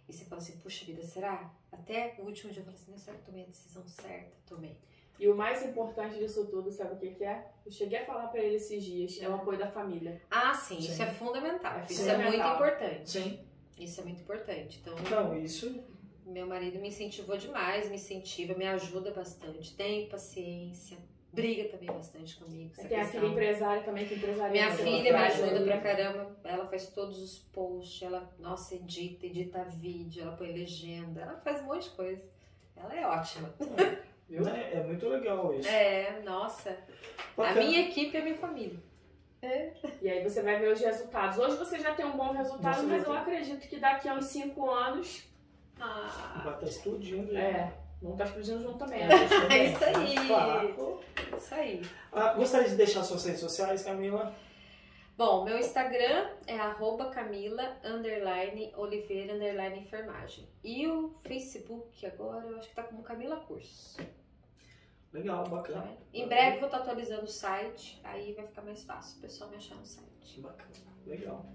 e 0.09 0.13
você 0.13 0.25
fala 0.25 0.41
assim, 0.41 0.59
puxa 0.59 0.85
vida, 0.85 1.03
será? 1.03 1.53
Até 1.73 2.15
o 2.19 2.23
último 2.25 2.53
dia 2.53 2.61
eu 2.61 2.65
falei 2.65 2.79
assim, 2.81 2.91
"Não, 2.93 2.99
será 2.99 3.17
que 3.17 3.23
eu 3.23 3.27
tomei 3.27 3.43
a 3.45 3.47
decisão 3.47 3.87
certa? 3.87 4.33
Tomei. 4.47 4.77
E 5.19 5.29
o 5.29 5.35
mais 5.35 5.65
importante 5.65 6.19
disso 6.19 6.47
tudo, 6.47 6.71
sabe 6.71 6.95
o 6.95 6.99
que, 6.99 7.15
que 7.15 7.25
é? 7.25 7.47
Eu 7.65 7.73
cheguei 7.73 7.99
a 7.99 8.05
falar 8.07 8.29
pra 8.29 8.41
ele 8.41 8.57
esses 8.57 8.85
dias, 8.85 9.19
é 9.21 9.29
o 9.29 9.35
apoio 9.35 9.59
da 9.59 9.67
família. 9.71 10.21
Ah, 10.31 10.53
sim, 10.53 10.81
Sim. 10.81 10.93
isso 10.93 11.03
é 11.03 11.07
fundamental, 11.07 11.81
isso 11.89 12.03
Sim. 12.03 12.11
é 12.11 12.19
muito 12.19 12.37
importante. 12.37 13.11
Sim. 13.11 13.41
Isso 13.79 14.01
é 14.01 14.05
muito 14.05 14.21
importante. 14.23 14.79
Então, 14.81 14.95
Não, 15.11 15.37
isso. 15.39 15.83
Meu 16.25 16.47
marido 16.47 16.79
me 16.81 16.89
incentivou 16.89 17.37
demais, 17.37 17.89
me 17.89 17.95
incentiva, 17.97 18.55
me 18.55 18.67
ajuda 18.67 19.11
bastante. 19.13 19.75
Tem 19.77 20.09
paciência, 20.09 20.99
briga 21.37 21.69
também 21.69 21.87
bastante 21.89 22.37
comigo. 22.37 22.73
Tem 22.89 23.01
a 23.01 23.05
filha 23.05 23.27
empresária 23.27 23.83
também 23.83 24.07
que 24.07 24.15
empresaria. 24.15 24.51
Minha 24.51 24.71
você 24.71 24.83
filha 24.83 25.13
me 25.13 25.25
ajuda 25.25 25.57
ali. 25.57 25.65
pra 25.67 25.81
caramba. 25.81 26.37
Ela 26.45 26.67
faz 26.67 26.89
todos 26.91 27.19
os 27.23 27.39
posts, 27.39 28.03
ela, 28.03 28.29
nossa, 28.39 28.75
edita, 28.75 29.27
edita 29.27 29.63
vídeo, 29.65 30.23
ela 30.23 30.37
põe 30.37 30.53
legenda, 30.53 31.21
ela 31.21 31.37
faz 31.41 31.61
um 31.63 31.67
monte 31.67 31.85
de 31.85 31.91
coisa. 31.97 32.29
Ela 32.77 32.95
é 32.99 33.07
ótima. 33.07 33.55
Viu? 34.29 34.43
né, 34.43 34.71
É 34.75 34.83
muito 34.83 35.09
legal 35.09 35.55
isso. 35.55 35.69
É, 35.69 36.21
nossa. 36.25 36.71
A 36.71 37.43
Bacana. 37.43 37.61
minha 37.65 37.81
equipe 37.89 38.17
é 38.17 38.23
minha 38.23 38.37
família. 38.37 38.79
E 40.03 40.09
aí 40.11 40.25
você 40.25 40.43
vai 40.43 40.59
ver 40.59 40.73
os 40.73 40.81
resultados. 40.81 41.39
Hoje 41.39 41.57
você 41.57 41.79
já 41.79 41.95
tem 41.95 42.05
um 42.05 42.17
bom 42.17 42.33
resultado, 42.33 42.81
Você 42.81 42.87
mas 42.87 43.03
já 43.03 43.09
eu 43.09 43.13
acredito 43.15 43.69
que 43.69 43.79
daqui 43.79 44.09
a 44.09 44.15
uns 44.15 44.25
5 44.25 44.69
anos. 44.71 45.23
Ah, 45.79 46.41
Vai 46.45 46.55
estar 46.55 46.67
explodindo. 46.67 47.33
já. 47.33 47.39
é. 47.41 47.73
Não 48.07 48.17
tá 48.17 48.25
explodindo 48.25 48.63
junto 48.63 48.79
também. 48.79 49.03
É, 49.03 49.09
né? 49.09 49.17
Isso 49.67 49.85
aí. 49.85 50.27
Claro. 50.27 51.01
Isso 51.37 51.55
aí. 51.55 51.83
Ah, 52.13 52.35
gostaria 52.35 52.69
de 52.69 52.77
deixar 52.77 53.03
suas 53.03 53.25
redes 53.25 53.41
sociais, 53.41 53.83
Camila? 53.83 54.33
Bom, 55.17 55.45
meu 55.45 55.59
Instagram 55.59 56.31
é 56.47 56.57
arroba 56.57 57.11
Camila 57.11 57.79
underline 57.83 58.73
Oliveira 58.77 59.35
underline 59.35 59.81
enfermagem. 59.81 60.47
E 60.63 60.87
o 60.87 61.15
Facebook 61.23 62.07
agora 62.07 62.47
eu 62.47 62.59
acho 62.59 62.69
que 62.69 62.75
tá 62.75 62.85
como 62.85 63.03
Camila 63.03 63.37
Cursos. 63.37 63.97
Legal, 65.13 65.45
tá 65.45 65.51
bacana. 65.51 65.81
vendo? 65.81 65.99
Em 66.13 66.29
breve 66.29 66.59
vou 66.59 66.67
estar 66.67 66.79
atualizando 66.79 67.25
o 67.25 67.29
site, 67.29 67.99
aí 68.05 68.35
vai 68.35 68.47
ficar 68.47 68.63
mais 68.63 68.85
fácil 68.85 69.19
o 69.19 69.23
pessoal 69.23 69.51
me 69.51 69.57
achar 69.57 69.75
no 69.77 69.87
site. 69.87 70.41
Bacana. 70.41 70.71
Legal. 71.07 71.47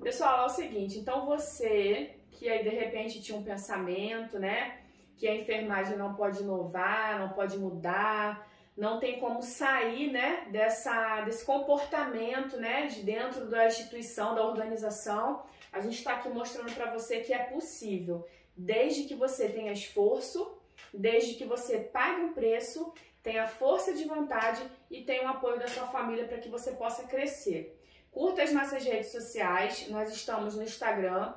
Pessoal, 0.00 0.44
é 0.44 0.46
o 0.46 0.48
seguinte, 0.48 0.98
então 0.98 1.26
você 1.26 2.16
que 2.34 2.48
aí 2.48 2.62
de 2.62 2.70
repente 2.70 3.22
tinha 3.22 3.38
um 3.38 3.44
pensamento, 3.44 4.38
né? 4.38 4.80
Que 5.16 5.26
a 5.26 5.34
enfermagem 5.34 5.96
não 5.96 6.14
pode 6.14 6.42
inovar, 6.42 7.18
não 7.18 7.30
pode 7.30 7.56
mudar, 7.58 8.46
não 8.76 8.98
tem 8.98 9.20
como 9.20 9.40
sair, 9.42 10.10
né, 10.10 10.48
dessa, 10.50 11.20
desse 11.20 11.44
comportamento, 11.44 12.56
né, 12.56 12.86
de 12.86 13.02
dentro 13.02 13.46
da 13.46 13.66
instituição, 13.66 14.34
da 14.34 14.44
organização. 14.44 15.44
A 15.72 15.80
gente 15.80 15.98
está 15.98 16.14
aqui 16.14 16.28
mostrando 16.28 16.72
para 16.74 16.90
você 16.92 17.20
que 17.20 17.32
é 17.32 17.38
possível, 17.38 18.26
desde 18.56 19.04
que 19.04 19.14
você 19.14 19.48
tenha 19.48 19.72
esforço, 19.72 20.58
desde 20.92 21.34
que 21.34 21.44
você 21.44 21.78
pague 21.78 22.22
um 22.22 22.32
preço, 22.32 22.92
tenha 23.22 23.46
força 23.46 23.94
de 23.94 24.04
vontade 24.04 24.62
e 24.90 25.02
tenha 25.02 25.24
o 25.24 25.28
apoio 25.28 25.58
da 25.58 25.68
sua 25.68 25.86
família 25.86 26.26
para 26.26 26.38
que 26.38 26.48
você 26.48 26.72
possa 26.72 27.04
crescer. 27.04 27.80
Curta 28.10 28.42
as 28.42 28.52
nossas 28.52 28.84
redes 28.84 29.10
sociais, 29.10 29.88
nós 29.88 30.12
estamos 30.12 30.54
no 30.56 30.62
Instagram, 30.62 31.34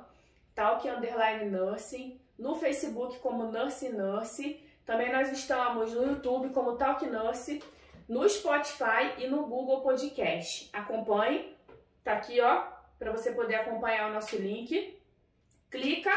Talk 0.58 0.88
Underline 0.88 1.44
Nursing, 1.44 2.18
no 2.36 2.56
Facebook 2.56 3.20
como 3.20 3.44
Nurse 3.44 3.90
Nurse, 3.90 4.60
também 4.84 5.12
nós 5.12 5.30
estamos 5.30 5.94
no 5.94 6.04
YouTube 6.04 6.48
como 6.48 6.76
Talk 6.76 7.06
Nurse, 7.06 7.62
no 8.08 8.28
Spotify 8.28 9.14
e 9.18 9.28
no 9.28 9.46
Google 9.46 9.82
Podcast. 9.82 10.68
Acompanhe, 10.72 11.54
tá 12.02 12.14
aqui 12.14 12.40
ó, 12.40 12.64
para 12.98 13.12
você 13.12 13.30
poder 13.30 13.54
acompanhar 13.54 14.10
o 14.10 14.14
nosso 14.14 14.34
link. 14.34 14.98
Clica, 15.70 16.10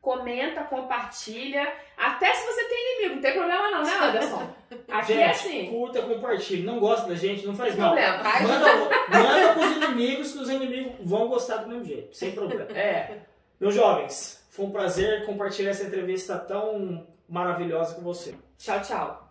comenta, 0.00 0.62
compartilha, 0.62 1.66
até 1.96 2.32
se 2.34 2.46
você 2.46 2.68
tem 2.68 2.94
inimigo, 2.94 3.14
não 3.16 3.22
tem 3.22 3.32
problema 3.32 3.70
não, 3.72 3.82
né 3.82 3.94
Anderson? 3.96 4.54
Aqui 4.92 5.12
gente, 5.14 5.22
é 5.22 5.30
assim. 5.30 5.70
curta, 5.70 6.02
compartilhe. 6.02 6.62
Não 6.62 6.78
gosta 6.78 7.08
da 7.08 7.16
gente, 7.16 7.44
não 7.44 7.56
faz 7.56 7.74
mal. 7.74 7.94
problema. 7.94 8.22
Manda, 8.22 8.74
manda 9.10 9.52
pros 9.54 9.76
inimigos 9.76 10.32
que 10.32 10.38
os 10.38 10.48
inimigos 10.48 10.92
vão 11.00 11.26
gostar 11.26 11.56
do 11.56 11.68
mesmo 11.68 11.84
jeito, 11.84 12.14
sem 12.14 12.30
problema. 12.30 12.70
É. 12.78 13.22
Meus 13.60 13.74
jovens, 13.74 14.40
foi 14.50 14.66
um 14.66 14.70
prazer 14.70 15.26
compartilhar 15.26 15.70
essa 15.70 15.82
entrevista 15.82 16.38
tão 16.38 17.06
maravilhosa 17.28 17.94
com 17.96 18.02
você. 18.02 18.36
Tchau, 18.56 18.80
tchau. 18.82 19.28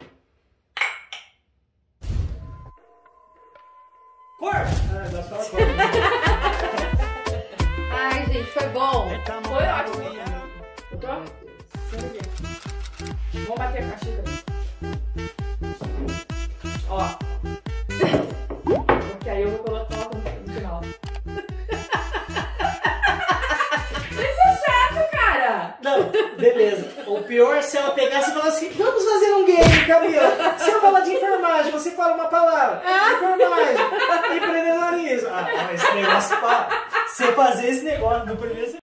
Ah, 4.42 5.06
agora 5.06 5.24
fala 5.24 5.46
corta. 5.46 5.66
Ai, 7.92 8.26
gente, 8.26 8.52
foi 8.52 8.68
bom. 8.70 9.08
Foi 9.48 9.66
ótimo. 9.66 10.08
Vamos 13.34 13.58
bater 13.58 13.84
a 13.84 13.98
xícara. 13.98 14.24
Ó. 16.90 17.17
pior 27.28 27.58
é 27.58 27.62
se 27.62 27.78
ela 27.78 27.92
pegasse 27.92 28.32
e 28.32 28.34
falasse 28.34 28.66
assim, 28.66 28.76
vamos 28.78 29.04
fazer 29.04 29.34
um 29.34 29.46
game, 29.46 29.86
Camila. 29.86 30.56
Se 30.58 30.72
eu 30.72 30.82
falar 30.82 31.02
de 31.02 31.12
enfermagem, 31.14 31.72
você 31.72 31.92
fala 31.92 32.14
uma 32.16 32.28
palavra. 32.28 32.82
Enfermagem, 33.16 33.76
empreendedorismo. 34.38 35.30
Ah, 35.30 35.74
esse 35.74 35.94
negócio, 35.94 36.38
pra 36.38 36.70
você 37.08 37.32
fazer 37.34 37.70
esse 37.70 37.84
negócio 37.84 38.26
no 38.26 38.38
primeiro... 38.38 38.68